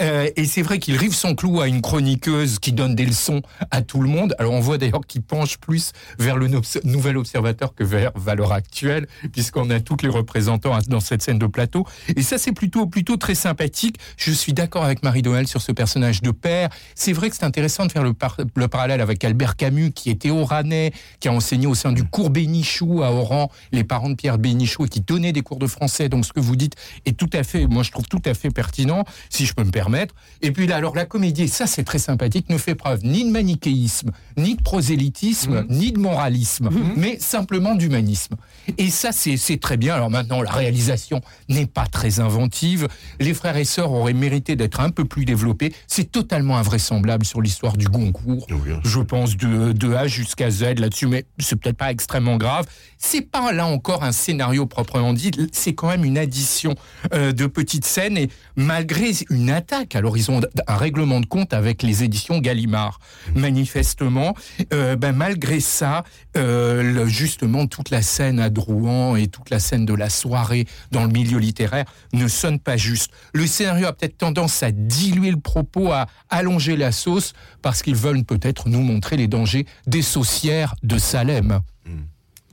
Euh, 0.02 0.30
et 0.36 0.46
c'est 0.46 0.62
vrai 0.62 0.80
qu'il 0.80 0.96
rive 0.98 1.14
son 1.14 1.36
clou 1.36 1.62
à 1.62 1.68
une 1.68 1.82
chroniqueuse 1.82 2.60
qui 2.60 2.72
donne 2.72 2.96
des 2.96 3.06
leçons 3.06 3.42
à 3.72 3.82
tout 3.82 4.02
le 4.02 4.10
monde. 4.10 4.36
Alors 4.40 4.54
on 4.54 4.60
voit 4.60 4.78
d'ailleurs 4.78 5.06
qu'il 5.08 5.22
penche 5.22 5.58
plus 5.58 5.92
vers 6.20 6.38
le 6.38 6.48
no- 6.48 6.62
nouvel 6.84 7.18
observateur 7.18 7.74
que 7.76 7.84
vers 7.84 8.12
Valeur 8.16 8.52
Actuelle 8.54 9.08
puisqu'on 9.34 9.70
a 9.70 9.80
tous 9.80 9.98
les 10.04 10.10
représentants 10.10 10.78
dans 10.88 11.00
cette 11.00 11.22
scène 11.22 11.40
de 11.40 11.48
plateau. 11.48 11.86
Et 12.16 12.22
ça 12.22 12.38
c'est 12.38 12.52
plutôt 12.52 12.86
plutôt 12.88 13.18
très 13.18 13.36
sympathique. 13.36 13.98
Je 14.18 14.32
suis 14.32 14.54
d'accord 14.54 14.84
avec 14.84 15.04
Marie-Noël 15.04 15.48
sur 15.48 15.62
ce 15.62 15.72
personnage 15.72 16.22
de 16.22 16.32
père. 16.32 16.70
C'est 16.96 17.14
vrai 17.14 17.30
que 17.30 17.36
c'est 17.36 17.46
intéressant 17.46 17.86
de 17.86 17.92
faire 17.92 18.04
le, 18.04 18.14
par- 18.14 18.38
le 18.56 18.68
parallèle 18.68 19.02
avec 19.02 19.24
Albert 19.24 19.56
Camus, 19.56 19.92
qui 19.92 20.10
était 20.10 20.32
oranais, 20.32 20.92
qui 21.20 21.28
a 21.28 21.34
enseigné 21.34 21.68
au 21.68 21.76
sein 21.76 21.92
du 21.92 22.04
cours 22.04 22.30
Bénichou 22.30 23.04
à 23.04 23.12
Oran, 23.12 23.52
les 23.72 23.84
parents 23.84 24.10
de 24.10 24.16
Pierre 24.16 24.38
Bénichou, 24.38 24.86
et 24.86 24.90
qui 24.90 25.02
donnait 25.02 25.32
des 25.32 25.42
cours 25.42 25.60
de 25.60 25.68
français. 25.68 25.85
Donc 26.10 26.26
ce 26.26 26.34
que 26.34 26.40
vous 26.40 26.56
dites 26.56 26.76
est 27.06 27.18
tout 27.18 27.30
à 27.34 27.44
fait, 27.44 27.68
moi 27.68 27.84
je 27.84 27.92
trouve 27.92 28.08
tout 28.08 28.22
à 28.26 28.34
fait 28.34 28.50
pertinent, 28.50 29.06
si 29.30 29.46
je 29.46 29.54
peux 29.54 29.64
me 29.64 29.72
permettre. 29.72 30.16
Et 30.42 30.52
puis 30.52 30.68
là, 30.68 30.78
alors 30.78 30.96
la 30.96 31.06
comédie, 31.06 31.44
et 31.44 31.48
ça 31.48 31.68
c'est 31.68 31.84
très 31.84 32.00
sympathique, 32.00 32.50
ne 32.50 32.58
fait 32.58 32.76
preuve 32.76 33.04
ni 33.04 33.24
de 33.26 33.30
manichéisme, 33.30 34.12
ni 34.38 34.56
de 34.56 34.62
prosélytisme, 34.62 35.66
ni 35.70 35.92
de 35.92 36.00
moralisme, 36.00 36.70
mais 36.96 37.18
simplement 37.20 37.76
d'humanisme. 37.76 38.36
Et 38.78 38.90
ça 38.90 39.12
c'est 39.12 39.60
très 39.60 39.78
bien. 39.78 39.96
Alors 39.96 40.10
maintenant, 40.10 40.42
la 40.42 40.52
réalisation 40.52 41.22
n'est 41.50 41.66
pas 41.68 41.86
très 41.86 42.20
inventive. 42.20 42.88
Les 43.20 43.34
frères 43.34 43.58
et 43.58 43.66
sœurs 43.66 43.92
auraient 43.92 44.14
mérité 44.14 44.56
d'être 44.56 44.80
un 44.80 44.90
peu 44.90 45.06
plus 45.06 45.26
développés. 45.26 45.74
C'est 45.88 46.12
totalement 46.12 46.58
invraisemblable 46.58 47.26
sur 47.26 47.42
l'histoire 47.42 47.78
du 47.78 47.88
Goncourt. 47.88 48.48
Je 48.84 49.00
pense 49.00 49.38
de, 49.38 49.72
de 49.72 49.94
A 49.94 50.08
jusqu'à 50.08 50.50
Z 50.50 50.80
là-dessus, 50.80 51.08
mais 51.08 51.26
c'est 51.40 51.56
peut-être 51.56 51.78
pas 51.78 51.92
extrêmement 51.92 52.38
grave. 52.38 52.66
C'est 52.98 53.22
pas 53.22 53.52
là 53.52 53.68
encore 53.68 54.04
un 54.04 54.12
scénario 54.12 54.66
proprement 54.66 55.14
dit. 55.14 55.32
C'est 55.52 55.75
quand 55.76 55.88
même 55.90 56.04
une 56.06 56.18
addition 56.18 56.74
euh, 57.14 57.32
de 57.32 57.46
petites 57.46 57.86
scènes 57.86 58.18
et 58.18 58.30
malgré 58.56 59.12
une 59.30 59.50
attaque 59.52 59.96
à 59.96 60.02
l'horizon, 60.02 60.40
d- 60.40 60.48
un 60.68 60.76
règlement 60.78 61.20
de 61.20 61.26
compte 61.26 61.54
avec 61.54 61.84
les 61.84 62.04
éditions 62.04 62.40
Gallimard, 62.40 63.00
manifestement, 63.36 64.36
euh, 64.74 64.96
ben 64.96 65.12
malgré 65.16 65.60
ça, 65.60 66.04
euh, 66.38 66.82
le- 66.82 67.08
justement 67.08 67.68
toute 67.68 67.90
la 67.90 68.02
scène 68.02 68.40
à 68.40 68.50
Drouan 68.50 69.16
et 69.16 69.28
toute 69.28 69.50
la 69.50 69.60
scène 69.60 69.86
de 69.86 69.94
la 69.94 70.10
soirée 70.10 70.66
dans 70.92 71.04
le 71.04 71.10
milieu 71.12 71.38
littéraire 71.38 71.86
ne 72.14 72.28
sonne 72.28 72.60
pas 72.60 72.78
juste. 72.78 73.12
Le 73.34 73.46
scénario 73.48 73.86
a 73.88 73.94
peut-être 73.94 74.18
tendance 74.18 74.64
à 74.64 74.72
diluer 74.72 75.32
le 75.32 75.40
propos, 75.40 75.92
à 75.92 76.08
allonger 76.30 76.76
la 76.78 76.92
sauce, 76.92 77.34
parce 77.62 77.82
qu'ils 77.82 77.96
veulent 77.96 78.24
peut-être 78.24 78.70
nous 78.70 78.82
montrer 78.82 79.18
les 79.18 79.28
dangers 79.28 79.66
des 79.88 80.02
saucières 80.02 80.76
de 80.84 80.98
Salem. 80.98 81.62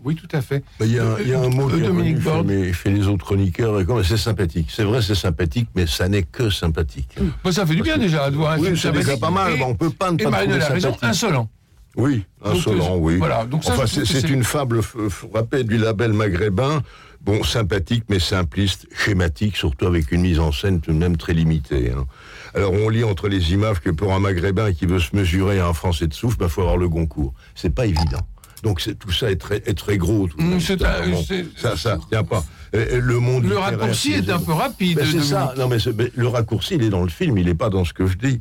Oui, 0.05 0.17
tout 0.17 0.29
à 0.33 0.41
fait. 0.43 0.65
Il 0.81 0.93
y, 0.93 0.99
a 0.99 1.05
un- 1.05 1.19
il 1.21 1.29
y 1.29 1.33
a 1.35 1.41
un 1.41 1.49
mot 1.49 1.69
Euh, 1.71 1.75
qui 1.77 1.81
Dominique 1.83 2.19
Borde. 2.21 2.49
chez, 2.49 2.57
mes- 2.57 2.73
chez 2.73 2.91
les 2.91 3.07
autres 3.07 3.25
chroniqueurs, 3.25 3.79
et 3.81 3.85
comme 3.85 4.03
c'est 4.03 4.17
sympathique. 4.17 4.69
C'est 4.75 4.83
vrai, 4.85 5.01
c'est 5.03 5.15
sympathique, 5.15 5.69
mais 5.75 5.87
ça 5.87 6.09
n'est 6.09 6.25
que 6.25 6.51
sympathique. 6.51 7.17
Bon, 7.45 7.53
ça 7.53 7.65
fait 7.67 7.75
du 7.77 7.83
bien 7.83 7.99
déjà 7.99 8.31
de 8.31 8.37
voir 8.37 8.53
un 8.53 8.59
Oui, 8.59 8.65
c'est 8.77 8.91
déjà 8.91 8.93
sympathique. 8.93 9.21
pas 9.21 9.31
mal. 9.31 9.53
Et- 9.59 9.63
on 9.63 9.75
peut 9.75 9.91
pas 9.91 10.11
ne 10.11 10.17
pas 10.17 10.31
Marine 10.31 10.51
trouver 10.51 10.65
a 10.65 10.69
raison, 10.69 10.89
sympathique. 10.89 11.09
insolent. 11.09 11.49
Oui, 11.95 12.25
insolent, 12.43 12.95
euh, 12.97 12.99
oui. 13.01 13.17
voilà, 13.19 13.45
donc 13.45 13.65
ça, 13.65 13.75
enfin, 13.75 13.85
c'est 13.87 14.29
une 14.31 14.45
fable 14.45 14.81
frappée 14.83 15.63
du 15.63 15.77
label 15.77 16.13
maghrébin. 16.15 16.83
Bon, 17.21 17.45
sympathique, 17.45 18.03
mais 18.09 18.19
simpliste, 18.19 18.89
schématique, 18.97 19.57
surtout 19.57 19.87
avec 19.87 20.11
une 20.11 20.23
mise 20.23 20.41
en 20.41 20.51
scène 20.51 20.81
tout 20.81 20.91
de 20.93 20.97
même 20.99 21.17
très 21.17 21.35
limitée. 21.35 21.93
hein. 21.97 22.05
Alors, 22.53 22.73
on 22.73 22.89
lit 22.89 23.05
entre 23.05 23.29
les 23.29 23.53
images 23.53 23.79
que 23.79 23.91
pour 23.91 24.13
un 24.13 24.19
maghrébin 24.19 24.73
qui 24.73 24.87
veut 24.87 24.99
se 24.99 25.15
mesurer 25.15 25.61
à 25.61 25.69
un 25.69 25.73
français 25.73 26.09
de 26.09 26.15
souffle, 26.15 26.39
il 26.41 26.49
faut 26.49 26.63
avoir 26.63 26.77
le 26.79 26.89
Goncourt. 26.89 27.33
C'est 27.55 27.73
pas 27.73 27.87
évident. 27.87 28.27
Donc, 28.63 28.81
c'est- 28.81 28.95
tout 28.95 29.11
ça 29.11 29.31
est 29.31 29.37
très, 29.37 29.57
est 29.67 29.77
très 29.77 29.99
gros. 29.99 30.29
c'est 30.61 30.79
c'est- 31.27 31.47
ça, 31.57 31.77
ça 31.77 31.99
tient 32.09 32.25
pas. 32.25 32.45
Et- 32.73 32.95
et 32.97 33.01
le 33.01 33.19
monde 33.19 33.45
Le 33.45 33.59
raccourci 33.59 34.13
est 34.13 34.31
un 34.31 34.39
peu 34.39 34.53
rapide. 34.53 34.99
mais 35.01 35.07
c'est 35.11 35.23
ça. 35.23 35.55
Non, 35.59 35.69
mais, 35.69 35.79
le 36.15 36.29
raccourci, 36.29 36.77
il 36.77 36.83
est 36.85 36.89
dans 36.91 37.03
le 37.03 37.09
film, 37.11 37.37
il 37.39 37.47
n'est 37.47 37.55
pas 37.55 37.71
dans 37.71 37.85
ce 37.85 37.93
que 37.93 38.07
je 38.07 38.17
dis. 38.17 38.41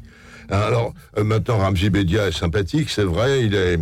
Hein, 0.49 0.59
Alors, 0.59 0.93
euh, 1.17 1.23
maintenant, 1.23 1.57
Ramzi 1.57 1.89
Bedia 1.89 2.27
est 2.27 2.31
sympathique, 2.37 2.89
c'est 2.89 3.03
vrai, 3.03 3.45
il 3.45 3.55
est. 3.55 3.79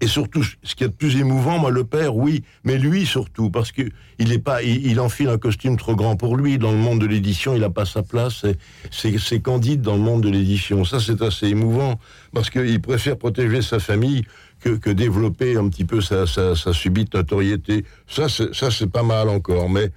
Et 0.00 0.08
surtout, 0.08 0.42
ce 0.42 0.74
qui 0.74 0.82
est 0.82 0.88
de 0.88 0.92
plus 0.92 1.14
émouvant, 1.16 1.58
moi, 1.60 1.70
le 1.70 1.84
père, 1.84 2.16
oui, 2.16 2.42
mais 2.64 2.76
lui 2.76 3.06
surtout, 3.06 3.50
parce 3.50 3.70
que 3.70 3.82
il 4.18 4.32
est 4.32 4.40
pas, 4.40 4.60
il, 4.64 4.84
il 4.84 4.98
enfile 4.98 5.28
un 5.28 5.38
costume 5.38 5.76
trop 5.76 5.94
grand 5.94 6.16
pour 6.16 6.36
lui. 6.36 6.58
Dans 6.58 6.72
le 6.72 6.76
monde 6.78 7.00
de 7.00 7.06
l'édition, 7.06 7.54
il 7.54 7.60
n'a 7.60 7.70
pas 7.70 7.84
sa 7.84 8.02
place. 8.02 8.44
C'est 8.90 9.40
candide 9.40 9.80
dans 9.80 9.94
le 9.94 10.02
monde 10.02 10.22
de 10.24 10.28
l'édition. 10.28 10.84
Ça, 10.84 10.98
c'est 10.98 11.22
assez 11.22 11.46
émouvant, 11.46 12.00
parce 12.34 12.50
qu'il 12.50 12.80
préfère 12.80 13.16
protéger 13.16 13.62
sa 13.62 13.78
famille 13.78 14.24
que, 14.62 14.70
que 14.70 14.90
développer 14.90 15.56
un 15.56 15.68
petit 15.68 15.84
peu 15.84 16.00
sa, 16.00 16.26
sa, 16.26 16.54
sa 16.56 16.72
subite 16.72 17.14
notoriété. 17.14 17.84
Ça, 18.08 18.28
c'est- 18.28 18.86
pas 18.86 19.02
mal 19.02 19.28
encore, 19.28 19.68
mais 19.70 19.90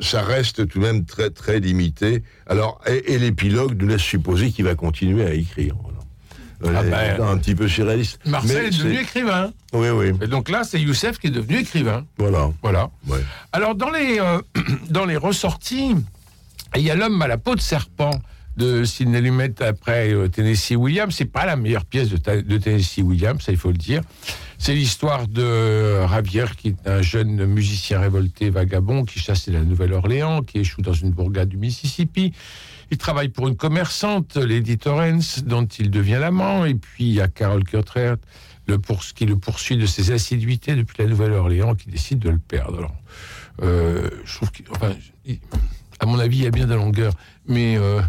ça 0.00 0.22
reste 0.22 0.66
tout 0.68 0.78
de 0.80 0.84
même 0.84 1.04
très 1.04 1.30
très 1.30 1.60
limité. 1.60 2.22
Alors 2.46 2.80
et, 2.86 3.14
et 3.14 3.18
l'épilogue 3.18 3.80
nous 3.80 3.88
laisse 3.88 4.02
supposer 4.02 4.50
qu'il 4.50 4.64
va 4.64 4.74
continuer 4.74 5.24
à 5.24 5.32
écrire. 5.34 5.74
Voilà. 6.60 6.78
Ah 6.78 6.82
Euh, 6.84 7.16
ben, 7.18 7.26
un 7.28 7.38
petit 7.38 7.54
peu 7.56 7.66
surréaliste. 7.68 8.20
Marcel 8.26 8.62
Mais 8.62 8.68
est 8.68 8.78
devenu 8.78 9.00
écrivain. 9.00 9.52
Oui, 9.72 9.88
oui. 9.90 10.12
Et 10.20 10.26
donc 10.28 10.48
là, 10.48 10.62
c'est 10.62 10.80
Youssef 10.80 11.18
qui 11.18 11.26
est 11.28 11.30
devenu 11.30 11.58
écrivain. 11.58 12.04
Voilà. 12.18 12.50
Voilà. 12.62 12.90
Ouais. 13.08 13.18
Alors, 13.52 13.74
dans 13.74 13.90
les, 13.90 14.20
euh, 14.20 14.40
dans 14.90 15.04
les 15.04 15.16
ressorties, 15.16 15.94
il 16.76 16.82
y 16.82 16.90
a 16.90 16.94
L'homme 16.94 17.20
à 17.22 17.26
la 17.26 17.36
peau 17.38 17.54
de 17.56 17.60
serpent 17.60 18.12
de 18.56 18.84
Sidney 18.84 19.20
Lumet 19.20 19.62
après 19.62 20.12
euh, 20.12 20.28
Tennessee 20.28 20.76
Williams. 20.76 21.14
C'est 21.16 21.24
pas 21.24 21.46
la 21.46 21.56
meilleure 21.56 21.84
pièce 21.84 22.08
de, 22.10 22.58
Tennessee 22.58 23.02
Williams, 23.02 23.42
ça 23.42 23.52
il 23.52 23.58
faut 23.58 23.70
le 23.70 23.78
dire. 23.78 24.02
C'est 24.58 24.74
l'histoire 24.74 25.26
de 25.26 26.04
Ravier, 26.04 26.44
qui 26.56 26.68
est 26.68 26.86
un 26.88 27.02
jeune 27.02 27.46
musicien 27.46 27.98
révolté, 28.00 28.50
vagabond, 28.50 29.04
qui 29.04 29.18
chasse 29.18 29.48
la 29.48 29.62
Nouvelle-Orléans, 29.62 30.42
qui 30.42 30.58
échoue 30.58 30.82
dans 30.82 30.92
une 30.92 31.10
bourgade 31.10 31.48
du 31.48 31.56
Mississippi. 31.56 32.32
Il 32.90 32.98
travaille 32.98 33.30
pour 33.30 33.48
une 33.48 33.56
commerçante, 33.56 34.36
Lady 34.36 34.78
Torrance, 34.78 35.42
dont 35.44 35.64
il 35.64 35.90
devient 35.90 36.18
l'amant. 36.20 36.64
Et 36.64 36.74
puis 36.74 37.04
il 37.04 37.14
y 37.14 37.20
a 37.20 37.28
Carol 37.28 37.64
Curtret, 37.64 38.16
le 38.68 38.78
qui 39.14 39.26
le 39.26 39.36
poursuit 39.36 39.76
de 39.76 39.86
ses 39.86 40.12
assiduités 40.12 40.76
depuis 40.76 40.96
la 41.02 41.06
Nouvelle-Orléans, 41.06 41.74
qui 41.74 41.88
décide 41.88 42.18
de 42.18 42.30
le 42.30 42.38
perdre. 42.38 42.78
Alors, 42.78 42.94
euh, 43.62 44.08
je 44.24 44.36
trouve 44.36 44.52
que, 44.52 44.62
enfin, 44.70 44.92
il- 45.24 45.40
à 45.98 46.06
mon 46.06 46.18
avis, 46.18 46.38
il 46.38 46.44
y 46.44 46.46
a 46.46 46.50
bien 46.50 46.66
de 46.66 46.70
la 46.70 46.76
longueur. 46.76 47.14
Mais 47.46 47.76
euh, 47.78 48.00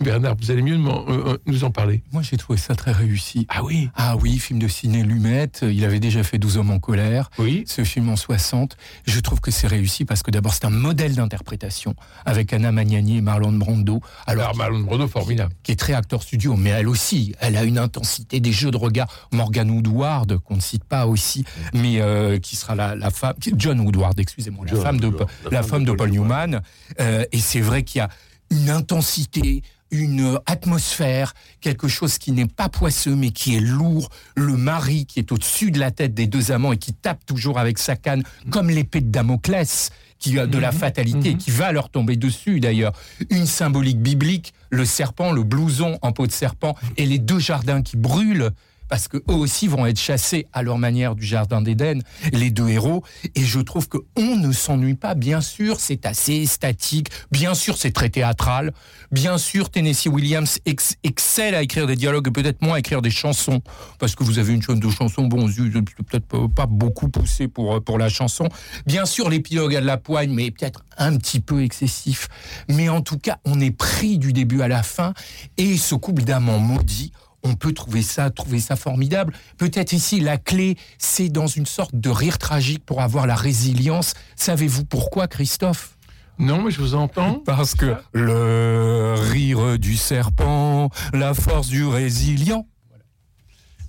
Bernard, 0.00 0.36
vous 0.40 0.50
allez 0.50 0.62
mieux 0.62 0.76
euh, 0.76 0.98
euh, 1.08 1.38
nous 1.46 1.64
en 1.64 1.70
parler. 1.70 2.02
Moi, 2.12 2.22
j'ai 2.22 2.36
trouvé 2.36 2.58
ça 2.58 2.74
très 2.74 2.92
réussi. 2.92 3.46
Ah 3.48 3.64
oui 3.64 3.90
Ah 3.94 4.16
oui, 4.16 4.38
film 4.38 4.58
de 4.58 4.68
ciné 4.68 5.02
Lumet. 5.02 5.50
Il 5.62 5.84
avait 5.84 6.00
déjà 6.00 6.22
fait 6.22 6.38
12 6.38 6.58
hommes 6.58 6.70
en 6.70 6.78
colère. 6.78 7.30
Oui. 7.38 7.64
Ce 7.66 7.84
film 7.84 8.08
en 8.08 8.16
60. 8.16 8.76
Je 9.06 9.20
trouve 9.20 9.40
que 9.40 9.50
c'est 9.50 9.66
réussi 9.66 10.04
parce 10.04 10.22
que 10.22 10.30
d'abord, 10.30 10.54
c'est 10.54 10.64
un 10.64 10.70
modèle 10.70 11.14
d'interprétation 11.14 11.94
avec 12.24 12.52
Anna 12.52 12.72
Magnani 12.72 13.18
et 13.18 13.20
Marlon 13.20 13.52
Brando. 13.52 14.00
Alors, 14.26 14.54
Marlon 14.56 14.80
Brando, 14.80 15.08
formidable. 15.08 15.52
Qui 15.62 15.72
est 15.72 15.76
très 15.76 15.94
acteur 15.94 16.22
studio, 16.22 16.56
mais 16.56 16.70
elle 16.70 16.88
aussi, 16.88 17.34
elle 17.40 17.56
a 17.56 17.64
une 17.64 17.78
intensité 17.78 18.40
des 18.40 18.52
jeux 18.52 18.70
de 18.70 18.76
regard. 18.76 19.08
Morgan 19.32 19.70
Woodward, 19.70 20.38
qu'on 20.38 20.56
ne 20.56 20.60
cite 20.60 20.84
pas 20.84 21.06
aussi, 21.06 21.44
mais 21.72 22.00
euh, 22.00 22.38
qui 22.38 22.56
sera 22.56 22.74
la, 22.74 22.94
la 22.94 23.10
femme, 23.10 23.34
John 23.56 23.80
Woodward, 23.80 24.18
excusez-moi, 24.18 24.66
la 24.70 24.80
femme 24.80 25.00
de, 25.00 25.12
la 25.50 25.62
femme 25.62 25.84
de 25.84 25.92
Paul 25.92 26.10
Newman. 26.10 26.60
Euh, 27.00 27.24
et 27.32 27.38
c'est 27.38 27.60
vrai 27.60 27.82
qu'il 27.82 28.00
y 28.00 28.02
a 28.02 28.08
une 28.50 28.70
intensité, 28.70 29.62
une 29.90 30.38
atmosphère, 30.46 31.34
quelque 31.60 31.88
chose 31.88 32.18
qui 32.18 32.32
n'est 32.32 32.46
pas 32.46 32.68
poisseux 32.68 33.14
mais 33.14 33.30
qui 33.30 33.56
est 33.56 33.60
lourd, 33.60 34.08
le 34.36 34.56
mari 34.56 35.06
qui 35.06 35.18
est 35.18 35.32
au-dessus 35.32 35.70
de 35.70 35.78
la 35.78 35.90
tête 35.90 36.14
des 36.14 36.26
deux 36.26 36.52
amants 36.52 36.72
et 36.72 36.78
qui 36.78 36.92
tape 36.92 37.24
toujours 37.26 37.58
avec 37.58 37.78
sa 37.78 37.96
canne 37.96 38.22
comme 38.50 38.70
l'épée 38.70 39.00
de 39.00 39.10
Damoclès 39.10 39.90
qui 40.18 40.38
a 40.38 40.46
de 40.46 40.58
la 40.58 40.72
fatalité, 40.72 41.34
qui 41.34 41.50
va 41.50 41.72
leur 41.72 41.90
tomber 41.90 42.16
dessus 42.16 42.58
d'ailleurs. 42.58 42.92
Une 43.30 43.46
symbolique 43.46 44.00
biblique, 44.00 44.54
le 44.70 44.84
serpent, 44.84 45.30
le 45.30 45.42
blouson 45.42 45.98
en 46.02 46.12
peau 46.12 46.26
de 46.26 46.32
serpent 46.32 46.74
et 46.96 47.06
les 47.06 47.18
deux 47.18 47.38
jardins 47.38 47.82
qui 47.82 47.96
brûlent 47.96 48.50
parce 48.88 49.08
que 49.08 49.16
eux 49.18 49.34
aussi 49.34 49.68
vont 49.68 49.86
être 49.86 49.98
chassés 49.98 50.46
à 50.52 50.62
leur 50.62 50.78
manière 50.78 51.14
du 51.14 51.24
jardin 51.24 51.60
d'Éden, 51.62 52.00
les 52.32 52.50
deux 52.50 52.68
héros. 52.68 53.02
Et 53.34 53.44
je 53.44 53.60
trouve 53.60 53.88
que 53.88 53.98
on 54.16 54.36
ne 54.36 54.52
s'ennuie 54.52 54.94
pas. 54.94 55.14
Bien 55.14 55.40
sûr, 55.40 55.80
c'est 55.80 56.06
assez 56.06 56.46
statique. 56.46 57.08
Bien 57.30 57.54
sûr, 57.54 57.76
c'est 57.76 57.92
très 57.92 58.08
théâtral. 58.10 58.72
Bien 59.10 59.38
sûr, 59.38 59.70
Tennessee 59.70 60.06
Williams 60.06 60.58
ex- 60.66 60.94
excelle 61.04 61.54
à 61.54 61.62
écrire 61.62 61.86
des 61.86 61.96
dialogues 61.96 62.28
et 62.28 62.30
peut-être 62.30 62.62
moins 62.62 62.74
à 62.76 62.78
écrire 62.78 63.02
des 63.02 63.10
chansons, 63.10 63.60
parce 63.98 64.14
que 64.14 64.24
vous 64.24 64.38
avez 64.38 64.52
une 64.52 64.62
chaîne 64.62 64.80
de 64.80 64.90
chansons, 64.90 65.24
bon, 65.26 65.46
peut-être 65.46 66.46
pas- 66.48 66.66
beaucoup 66.66 67.08
poussé 67.08 67.48
pour 67.48 67.82
pour 67.82 67.98
la 67.98 68.08
chanson. 68.08 68.48
Bien 68.86 69.06
sûr, 69.06 69.28
l'épilogue 69.30 69.74
a 69.76 69.80
de 69.80 69.86
la 69.86 69.96
poigne, 69.96 70.32
mais 70.32 70.50
peut-être 70.50 70.84
un 70.98 71.16
petit 71.16 71.40
peu 71.40 71.62
excessif. 71.62 72.28
Mais 72.68 72.88
en 72.88 73.00
tout 73.00 73.18
cas, 73.18 73.38
on 73.44 73.60
est 73.60 73.70
pris 73.70 74.18
du 74.18 74.32
début 74.32 74.62
à 74.62 74.68
la 74.68 74.82
fin. 74.82 75.14
Et 75.56 75.76
ce 75.76 75.94
couple 75.94 76.22
d'amants 76.22 76.58
maudits 76.58 77.12
on 77.46 77.54
peut 77.54 77.72
trouver 77.72 78.02
ça, 78.02 78.30
trouver 78.30 78.60
ça 78.60 78.76
formidable. 78.76 79.32
Peut-être 79.56 79.92
ici, 79.92 80.20
la 80.20 80.36
clé, 80.36 80.76
c'est 80.98 81.28
dans 81.28 81.46
une 81.46 81.66
sorte 81.66 81.94
de 81.94 82.10
rire 82.10 82.38
tragique 82.38 82.84
pour 82.84 83.00
avoir 83.00 83.26
la 83.26 83.34
résilience. 83.34 84.14
Savez-vous 84.36 84.84
pourquoi, 84.84 85.28
Christophe? 85.28 85.96
Non, 86.38 86.62
mais 86.62 86.70
je 86.70 86.80
vous 86.80 86.94
entends. 86.94 87.34
Parce 87.46 87.74
que 87.74 87.96
le 88.12 89.14
rire 89.16 89.78
du 89.78 89.96
serpent, 89.96 90.90
la 91.12 91.32
force 91.34 91.68
du 91.68 91.86
résilient. 91.86 92.66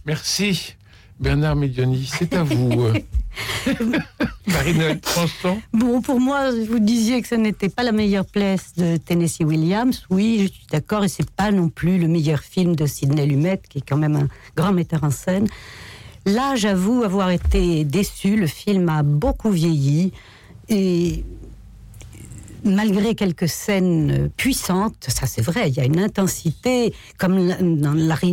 Merci, 0.05 0.77
Bernard 1.19 1.55
Medioni. 1.55 2.09
C'est 2.11 2.33
à 2.33 2.43
vous. 2.43 2.81
euh. 2.83 2.93
Constant. 5.15 5.59
Bon, 5.73 6.01
pour 6.01 6.19
moi, 6.19 6.51
vous 6.51 6.79
disiez 6.79 7.21
que 7.21 7.27
ce 7.27 7.35
n'était 7.35 7.69
pas 7.69 7.83
la 7.83 7.91
meilleure 7.91 8.25
place 8.25 8.73
de 8.77 8.97
Tennessee 8.97 9.41
Williams. 9.43 10.03
Oui, 10.09 10.39
je 10.43 10.47
suis 10.53 10.65
d'accord, 10.71 11.03
et 11.03 11.07
c'est 11.07 11.29
pas 11.31 11.51
non 11.51 11.69
plus 11.69 11.97
le 11.97 12.07
meilleur 12.07 12.39
film 12.39 12.75
de 12.75 12.85
Sidney 12.85 13.25
Lumet, 13.25 13.61
qui 13.69 13.79
est 13.79 13.87
quand 13.87 13.97
même 13.97 14.15
un 14.15 14.27
grand 14.55 14.73
metteur 14.73 15.03
en 15.03 15.11
scène. 15.11 15.47
Là, 16.25 16.55
j'avoue 16.55 17.03
avoir 17.03 17.29
été 17.29 17.83
déçu. 17.85 18.35
Le 18.35 18.47
film 18.47 18.89
a 18.89 19.03
beaucoup 19.03 19.51
vieilli 19.51 20.11
et 20.69 21.23
malgré 22.67 23.15
quelques 23.15 23.47
scènes 23.47 24.29
puissantes, 24.37 25.05
ça 25.07 25.25
c'est 25.25 25.41
vrai, 25.41 25.69
il 25.69 25.75
y 25.75 25.79
a 25.79 25.85
une 25.85 25.99
intensité, 25.99 26.93
comme 27.17 27.37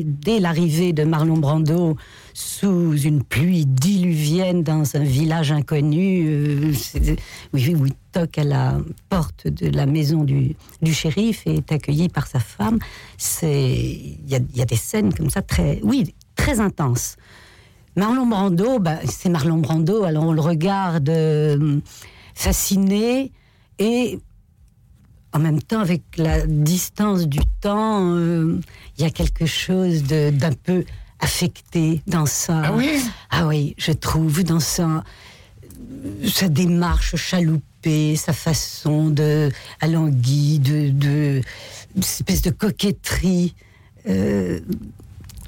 dès 0.04 0.40
l'arrivée 0.40 0.92
de 0.92 1.04
Marlon 1.04 1.38
Brando 1.38 1.96
sous 2.34 2.96
une 2.96 3.22
pluie 3.22 3.64
diluvienne 3.64 4.62
dans 4.62 4.96
un 4.96 5.04
village 5.04 5.52
inconnu, 5.52 6.26
euh, 6.28 6.72
oui, 7.52 7.74
où 7.74 7.86
il 7.86 7.94
toque 8.12 8.38
à 8.38 8.44
la 8.44 8.78
porte 9.08 9.46
de 9.46 9.68
la 9.68 9.86
maison 9.86 10.24
du, 10.24 10.56
shérif 10.92 11.46
et 11.46 11.56
est 11.56 11.72
accueilli 11.72 12.08
par 12.08 12.26
sa 12.26 12.40
femme. 12.40 12.78
C'est, 13.16 13.72
il 13.72 14.28
y 14.28 14.34
a, 14.34 14.38
il 14.38 14.58
y 14.58 14.62
a 14.62 14.66
des 14.66 14.76
scènes 14.76 15.14
comme 15.14 15.30
ça 15.30 15.42
très, 15.42 15.80
oui, 15.82 16.14
très 16.34 16.60
intenses. 16.60 17.16
Marlon 17.96 18.26
Brando, 18.26 18.80
bah, 18.80 18.98
c'est 19.08 19.28
Marlon 19.28 19.58
Brando, 19.58 20.02
alors 20.02 20.24
on 20.24 20.32
le 20.32 20.40
regarde 20.40 21.08
euh, 21.08 21.78
fasciné 22.34 23.30
et 23.78 24.18
en 25.32 25.38
même 25.40 25.60
temps, 25.60 25.80
avec 25.80 26.02
la 26.16 26.46
distance 26.46 27.26
du 27.26 27.40
temps, 27.60 28.14
euh, 28.16 28.60
il 28.96 29.02
y 29.02 29.06
a 29.06 29.10
quelque 29.10 29.46
chose 29.46 30.04
d'un 30.04 30.52
peu 30.62 30.84
affecté 31.18 32.02
dans 32.06 32.26
ça. 32.26 32.62
Ah 32.66 32.72
oui? 32.74 33.00
Ah 33.30 33.46
oui, 33.48 33.74
je 33.78 33.90
trouve 33.92 34.44
dans 34.44 34.60
sa, 34.60 35.02
sa 36.24 36.48
démarche 36.48 37.16
chaloupée, 37.16 38.14
sa 38.16 38.32
façon 38.32 39.08
de 39.10 39.50
alangui, 39.80 40.60
de, 40.60 40.90
de, 40.90 41.40
une 41.96 42.02
espèce 42.02 42.42
de 42.42 42.50
coquetterie. 42.50 43.54
euh, 44.08 44.60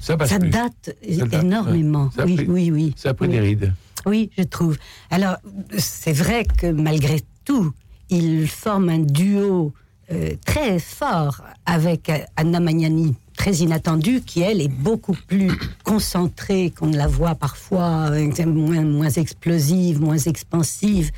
Ça 0.01 0.17
date 0.17 0.29
Ça 0.29 0.39
date, 0.39 0.95
énormément. 1.03 2.11
Ça 2.11 2.25
oui, 2.25 2.35
pris- 2.35 2.47
oui, 2.47 2.71
oui. 2.71 2.93
Ça 2.97 3.09
a 3.09 3.13
pris 3.13 3.27
Oui. 3.27 3.33
des 3.33 3.39
rides. 3.39 3.73
Oui, 4.05 4.29
je 4.37 4.43
trouve. 4.43 4.77
Alors, 5.11 5.37
c'est 5.77 6.13
vrai 6.13 6.45
que 6.45 6.67
malgré 6.67 7.21
tout, 7.45 7.71
il 8.09 8.47
forme 8.47 8.89
un 8.89 8.99
duo 8.99 9.73
euh, 10.09 10.35
très 10.45 10.79
fort 10.79 11.41
avec 11.65 12.09
euh, 12.09 12.19
Anna 12.37 12.61
Magnani, 12.61 13.15
très 13.35 13.55
inattendue, 13.55 14.21
qui 14.21 14.39
elle 14.39 14.61
est 14.61 14.71
beaucoup 14.71 15.15
plus 15.27 15.51
concentrée 15.83 16.71
qu'on 16.71 16.87
ne 16.87 16.95
la 16.95 17.07
voit 17.07 17.35
parfois, 17.35 18.11
euh, 18.11 18.45
moins, 18.45 18.83
moins 18.83 19.09
explosive, 19.09 19.99
moins 19.99 20.17
expansive, 20.17 21.11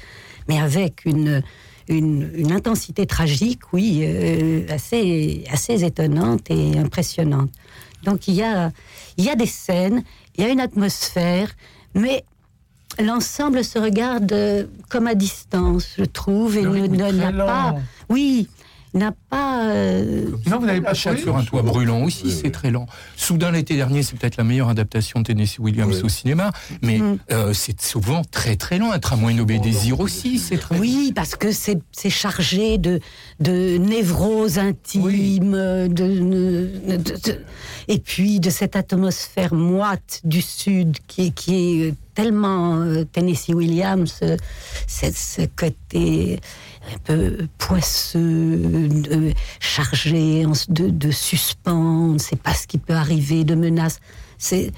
mais 0.48 0.60
avec 0.60 1.06
une, 1.06 1.44
une, 1.88 2.52
intensité 2.52 3.06
tragique, 3.06 3.62
oui, 3.74 4.04
assez, 4.70 5.44
assez 5.52 5.84
étonnante 5.84 6.50
et 6.50 6.80
impressionnante. 6.80 7.52
Donc 8.04 8.28
il 8.28 8.36
y 8.36 8.44
a, 8.44 8.72
il 9.18 9.26
y 9.26 9.30
a 9.30 9.36
des 9.36 9.46
scènes, 9.46 10.04
il 10.36 10.44
y 10.44 10.48
a 10.48 10.50
une 10.50 10.62
atmosphère, 10.62 11.52
mais 11.94 12.24
l'ensemble 12.98 13.64
se 13.64 13.78
regarde 13.80 14.32
euh, 14.32 14.64
comme 14.90 15.08
à 15.08 15.16
distance, 15.16 15.94
je 15.98 16.06
trouve, 16.06 16.58
et 16.58 16.64
Le 16.64 16.88
ne- 16.88 17.12
n'a 17.12 17.32
pas. 17.46 17.76
Oui, 18.10 18.48
n'a 18.94 19.12
pas. 19.30 19.66
euh, 19.70 20.26
Non, 20.48 20.60
vous 20.60 20.66
n'avez 20.66 20.82
pas 20.82 20.94
Chat 20.94 21.16
sur 21.18 21.36
un 21.38 21.44
toit 21.44 21.62
brûlant 21.62 22.02
aussi, 22.04 22.32
c'est 22.32 22.52
très 22.52 22.72
lent. 22.72 22.86
Soudain 23.16 23.52
l'été 23.52 23.76
dernier, 23.76 24.04
c'est 24.04 24.18
peut-être 24.18 24.38
la 24.38 24.44
meilleure 24.44 24.70
adaptation 24.70 25.20
de 25.20 25.26
Tennessee 25.26 25.60
Williams 25.60 26.04
au 26.04 26.10
cinéma, 26.10 26.52
mais 26.82 27.00
Mm. 27.00 27.18
euh, 27.32 27.54
c'est 27.54 27.80
souvent 27.82 28.24
très 28.24 28.56
très 28.56 28.78
lent. 28.80 28.92
Un 28.92 29.00
tramway 29.00 29.34
Nobel 29.34 29.62
Désir 29.62 30.00
aussi, 30.00 30.40
c'est 30.40 30.58
très 30.58 30.78
Oui, 30.80 31.12
parce 31.16 31.36
que 31.36 31.52
c'est 31.52 31.80
c'est 31.92 32.10
chargé 32.10 32.78
de, 32.78 33.00
de 33.40 33.78
névrose 33.78 34.58
intime, 34.58 35.52
de, 35.52 35.88
de- 35.88 36.98
de- 36.98 36.98
de- 36.98 37.40
et 37.88 38.00
puis 38.00 38.40
de 38.40 38.50
cette 38.50 38.76
atmosphère 38.76 39.54
moite 39.54 40.22
du 40.24 40.42
Sud 40.42 40.98
qui, 41.08 41.28
est- 41.28 41.32
qui 41.32 41.82
est 41.84 41.94
tellement 42.16 42.82
euh, 42.82 43.04
Tennessee 43.06 43.50
Williams, 43.54 44.14
euh, 44.24 44.36
c'est 44.88 45.16
ce 45.16 45.44
côté 45.56 46.40
peu 47.04 47.48
poisseux, 47.58 48.58
de- 48.90 49.34
chargé 49.60 50.46
en- 50.46 50.54
de, 50.70 50.90
de 50.90 51.12
suspens, 51.12 51.74
on 51.74 52.14
ne 52.14 52.18
sait 52.20 52.36
pas 52.36 52.54
ce 52.54 52.68
qui 52.68 52.78
peut 52.78 52.94
arriver, 52.96 53.44
de 53.44 53.56
menaces. 53.56 54.00
C'est 54.38 54.72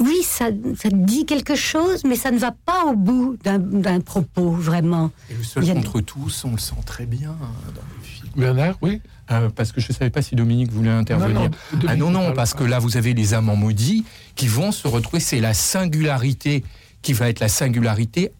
oui, 0.00 0.18
ça, 0.22 0.46
ça 0.80 0.88
dit 0.92 1.26
quelque 1.26 1.56
chose, 1.56 2.04
mais 2.04 2.14
ça 2.14 2.30
ne 2.30 2.38
va 2.38 2.52
pas 2.52 2.84
au 2.86 2.94
bout 2.94 3.36
d'un- 3.42 3.58
d'un 3.58 3.98
propos, 4.00 4.52
vraiment. 4.52 5.10
Et 5.28 5.34
le 5.34 5.42
seul 5.42 5.64
Il 5.64 5.66
y 5.66 5.70
a- 5.72 5.74
contre 5.74 6.00
tous, 6.00 6.44
on 6.44 6.52
le 6.52 6.58
sent 6.58 6.76
très 6.86 7.04
bien 7.04 7.30
hein, 7.30 7.72
dans 7.74 7.80
le 7.98 8.04
film. 8.04 8.28
Bernard, 8.36 8.76
oui. 8.80 9.00
Euh, 9.32 9.50
parce 9.50 9.72
que 9.72 9.80
je 9.80 9.88
ne 9.90 9.94
savais 9.94 10.10
pas 10.10 10.22
si 10.22 10.36
Dominique 10.36 10.70
voulait 10.72 10.88
intervenir. 10.90 11.40
Non, 11.40 11.48
non, 11.48 11.50
ah 11.88 11.96
non, 11.96 12.10
non, 12.10 12.32
parce 12.32 12.54
que 12.54 12.62
là, 12.64 12.78
vous 12.78 12.96
avez 12.96 13.12
les 13.12 13.34
amants 13.34 13.56
maudits 13.56 14.04
qui 14.36 14.46
vont 14.46 14.70
se 14.72 14.86
retrouver. 14.86 15.20
C'est 15.20 15.40
la 15.40 15.52
singularité 15.52 16.64
qui 17.02 17.12
va 17.12 17.28
être 17.28 17.40
la 17.40 17.48
singularité, 17.48 18.32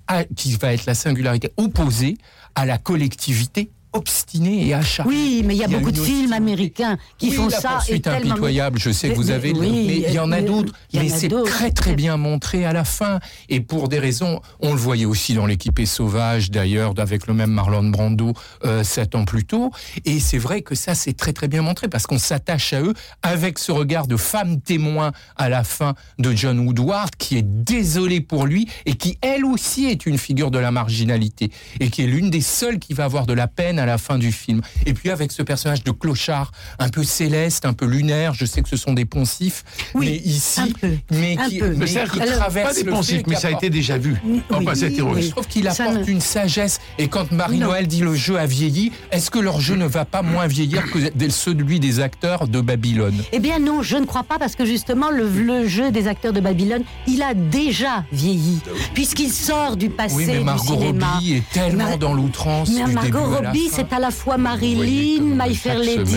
opposée 1.56 2.16
à 2.54 2.66
la 2.66 2.78
collectivité 2.78 3.70
obstinée 3.92 4.66
et 4.68 4.74
acharnée. 4.74 5.12
Oui, 5.14 5.42
mais 5.44 5.54
il 5.54 5.58
y 5.58 5.62
a 5.64 5.66
Il 5.68 5.72
y 5.72 5.74
a 5.74 5.78
beaucoup 5.78 5.90
de 5.92 5.98
films 6.00 6.32
américains 6.32 6.96
qui 7.18 7.28
Oui, 7.30 7.34
font 7.34 7.48
la 7.48 7.60
ça. 7.60 7.78
tellement- 8.02 8.30
impitoyable, 8.32 8.78
je 8.78 8.90
sais 8.90 9.10
que 9.10 9.14
vous 9.14 9.30
avez, 9.30 9.52
oui, 9.52 9.84
mais 9.86 9.96
il 10.08 10.12
y 10.12 10.18
en 10.18 10.32
a 10.32 10.38
euh, 10.38 10.42
d'autres, 10.46 10.72
mais 10.94 11.08
c'est 11.08 11.28
très 11.44 11.70
très 11.72 11.94
bien 11.94 12.16
montré 12.16 12.64
à 12.64 12.72
la 12.72 12.84
fin, 12.84 13.18
et 13.48 13.60
pour 13.60 13.88
des 13.88 13.98
raisons, 13.98 14.40
on 14.60 14.72
le 14.72 14.78
voyait 14.78 15.04
aussi 15.04 15.34
dans 15.34 15.46
l'équipée 15.46 15.86
sauvage 15.86 16.50
d'ailleurs, 16.50 16.94
avec 16.98 17.26
le 17.26 17.34
même 17.34 17.50
Marlon 17.50 17.84
Brando 17.90 18.32
euh, 18.64 18.82
sept 18.84 19.14
ans 19.14 19.24
plus 19.24 19.44
tôt, 19.44 19.70
et 20.04 20.20
c'est 20.20 20.38
vrai 20.38 20.62
que 20.62 20.74
ça 20.74 20.94
c'est 20.94 21.12
très 21.14 21.32
très 21.32 21.48
bien 21.48 21.62
montré 21.62 21.88
parce 21.88 22.06
qu'on 22.06 22.18
s'attache 22.18 22.72
à 22.72 22.80
eux 22.82 22.94
avec 23.22 23.58
ce 23.58 23.72
regard 23.72 24.06
de 24.06 24.16
femme 24.16 24.60
témoin 24.60 25.12
à 25.36 25.48
la 25.48 25.64
fin 25.64 25.94
de 26.18 26.32
John 26.32 26.58
Woodward 26.60 27.10
qui 27.18 27.36
est 27.36 27.42
désolé 27.46 28.20
pour 28.20 28.46
lui 28.46 28.68
et 28.86 28.94
qui 28.94 29.18
elle 29.22 29.44
aussi 29.44 29.86
est 29.86 30.06
une 30.06 30.18
figure 30.18 30.50
de 30.50 30.58
la 30.58 30.70
marginalité 30.70 31.50
et 31.80 31.90
qui 31.90 32.02
est 32.02 32.06
l'une 32.06 32.30
des 32.30 32.40
seules 32.40 32.78
qui 32.78 32.94
va 32.94 33.04
avoir 33.04 33.26
de 33.26 33.32
la 33.32 33.46
peine 33.48 33.77
à 33.78 33.86
la 33.86 33.98
fin 33.98 34.18
du 34.18 34.32
film. 34.32 34.60
Et 34.86 34.94
puis 34.94 35.10
avec 35.10 35.32
ce 35.32 35.42
personnage 35.42 35.84
de 35.84 35.90
clochard 35.90 36.52
un 36.78 36.88
peu 36.88 37.02
céleste, 37.04 37.64
un 37.64 37.72
peu 37.72 37.86
lunaire, 37.86 38.34
je 38.34 38.44
sais 38.44 38.62
que 38.62 38.68
ce 38.68 38.76
sont 38.76 38.92
des 38.92 39.04
poncifs, 39.04 39.64
mais 39.94 40.16
ici, 40.16 40.74
mais 41.10 41.36
un 41.38 41.48
qui, 41.48 41.58
peu. 41.58 41.68
mais 41.70 41.76
Mais 41.78 41.86
qui 41.86 42.18
c'est 42.18 42.26
traverse 42.36 42.68
pas 42.68 42.74
des 42.74 42.84
poncifs, 42.90 43.22
mais 43.26 43.36
ça 43.36 43.48
a 43.48 43.50
été 43.52 43.70
déjà 43.70 43.98
vu. 43.98 44.16
A 44.50 44.86
été 44.86 45.00
revu. 45.02 45.22
je 45.22 45.30
trouve 45.30 45.46
qu'il 45.46 45.66
apporte 45.68 45.94
ne- 45.96 46.04
une 46.06 46.20
sagesse. 46.20 46.80
Et 46.98 47.08
quand 47.08 47.30
Marie-Noël 47.32 47.86
dit 47.86 48.00
le 48.00 48.14
jeu 48.14 48.38
a 48.38 48.46
vieilli, 48.46 48.92
est-ce 49.10 49.30
que 49.30 49.38
leur 49.38 49.60
jeu 49.60 49.74
ne 49.76 49.86
va 49.86 50.04
pas 50.04 50.22
moins 50.22 50.46
vieillir 50.46 50.90
que 50.90 50.98
celui 51.30 51.80
des 51.80 52.00
acteurs 52.00 52.48
de 52.48 52.60
Babylone? 52.60 53.14
Eh 53.32 53.38
bien 53.38 53.58
non, 53.58 53.82
je 53.82 53.96
ne 53.96 54.04
crois 54.06 54.24
pas 54.24 54.38
parce 54.38 54.54
que 54.56 54.64
justement 54.64 55.10
le, 55.10 55.28
le 55.28 55.66
jeu 55.68 55.90
des 55.90 56.06
acteurs 56.08 56.32
de 56.32 56.40
Babylone, 56.40 56.82
il 57.06 57.22
a 57.22 57.34
déjà 57.34 58.04
vieilli 58.12 58.58
puisqu'il 58.94 59.30
sort 59.30 59.76
du 59.76 59.90
passé 59.90 60.14
Oui, 60.16 60.24
mais 60.26 60.38
du 60.38 60.44
Margot 60.44 60.74
cinéma. 60.74 61.12
Robbie 61.14 61.34
est 61.34 61.42
tellement 61.52 61.84
Mar- 61.84 61.98
dans 61.98 62.14
l'outrance 62.14 62.70
Margot 62.70 63.00
début 63.02 63.16
Robbie, 63.18 63.67
oui, 63.68 63.74
c'est 63.74 63.92
à 63.94 63.98
la 63.98 64.10
fois 64.10 64.36
Marilyn, 64.38 65.22
My 65.36 65.54
Fair 65.54 65.78
Lady. 65.78 66.16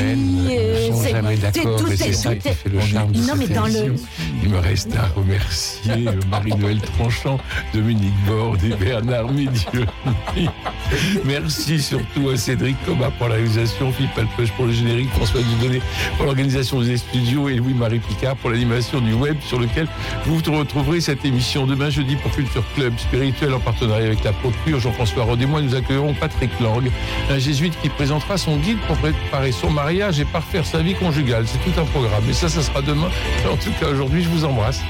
euh, 0.51 0.89
c'est 1.53 1.61
tout 1.63 1.85
qui 1.85 2.03
est- 2.03 2.53
fait 2.53 2.69
le 2.69 2.79
charme 2.79 3.11
de 3.11 3.19
Non, 3.19 3.33
mais 3.37 3.47
dans 3.47 3.65
le. 3.67 3.95
Il 4.43 4.49
me 4.49 4.57
reste 4.59 4.95
à 4.95 5.07
remercier 5.15 6.07
euh, 6.07 6.13
Marie-Noël 6.29 6.79
Tranchant, 6.81 7.37
Dominique 7.73 8.13
Borde 8.27 8.63
et 8.63 8.75
Bernard 8.75 9.31
Médieu. 9.31 9.85
Merci 11.25 11.79
surtout 11.81 12.29
à 12.29 12.37
Cédric 12.37 12.75
Thomas 12.85 13.11
pour 13.17 13.27
la 13.27 13.35
réalisation, 13.35 13.91
Philippe 13.91 14.17
Alpeuch 14.17 14.51
pour 14.53 14.65
le 14.65 14.71
générique, 14.73 15.09
François 15.11 15.41
Dudonné 15.41 15.81
pour 16.17 16.25
l'organisation 16.25 16.81
des 16.81 16.97
studios 16.97 17.49
et 17.49 17.55
Louis-Marie 17.55 17.99
Picard 17.99 18.35
pour 18.37 18.49
l'animation 18.49 18.99
du 19.01 19.13
web 19.13 19.37
sur 19.47 19.59
lequel 19.59 19.87
vous 20.25 20.39
retrouverez 20.51 21.01
cette 21.01 21.23
émission 21.25 21.65
demain 21.65 21.89
jeudi 21.89 22.15
pour 22.15 22.31
Culture 22.31 22.63
Club 22.75 22.93
spirituel 22.97 23.53
en 23.53 23.59
partenariat 23.59 24.07
avec 24.07 24.23
la 24.23 24.33
Procure. 24.33 24.79
Jean-François 24.79 25.23
Rod 25.23 25.41
et 25.41 25.45
moi, 25.45 25.61
nous 25.61 25.75
accueillerons 25.75 26.13
Patrick 26.13 26.51
Lang, 26.59 26.89
un 27.29 27.37
jésuite 27.41 27.79
qui 27.81 27.89
présentera 27.89 28.37
son 28.37 28.57
guide 28.57 28.77
pour 28.87 28.97
préparer 28.97 29.51
son 29.51 29.69
mariage 29.69 30.19
et 30.19 30.25
parfaire 30.25 30.65
sa 30.65 30.81
vie 30.81 30.95
conjugale. 30.95 31.45
C'est 31.47 31.59
tout 31.59 31.79
un 31.79 31.85
programme. 31.85 32.23
Mais 32.25 32.33
ça, 32.33 32.47
ça 32.47 32.61
sera 32.61 32.81
demain. 32.81 33.09
En 33.51 33.57
tout 33.57 33.71
cas, 33.79 33.87
aujourd'hui, 33.87 34.23
je 34.23 34.29
vous 34.29 34.45
embrasse. 34.45 34.81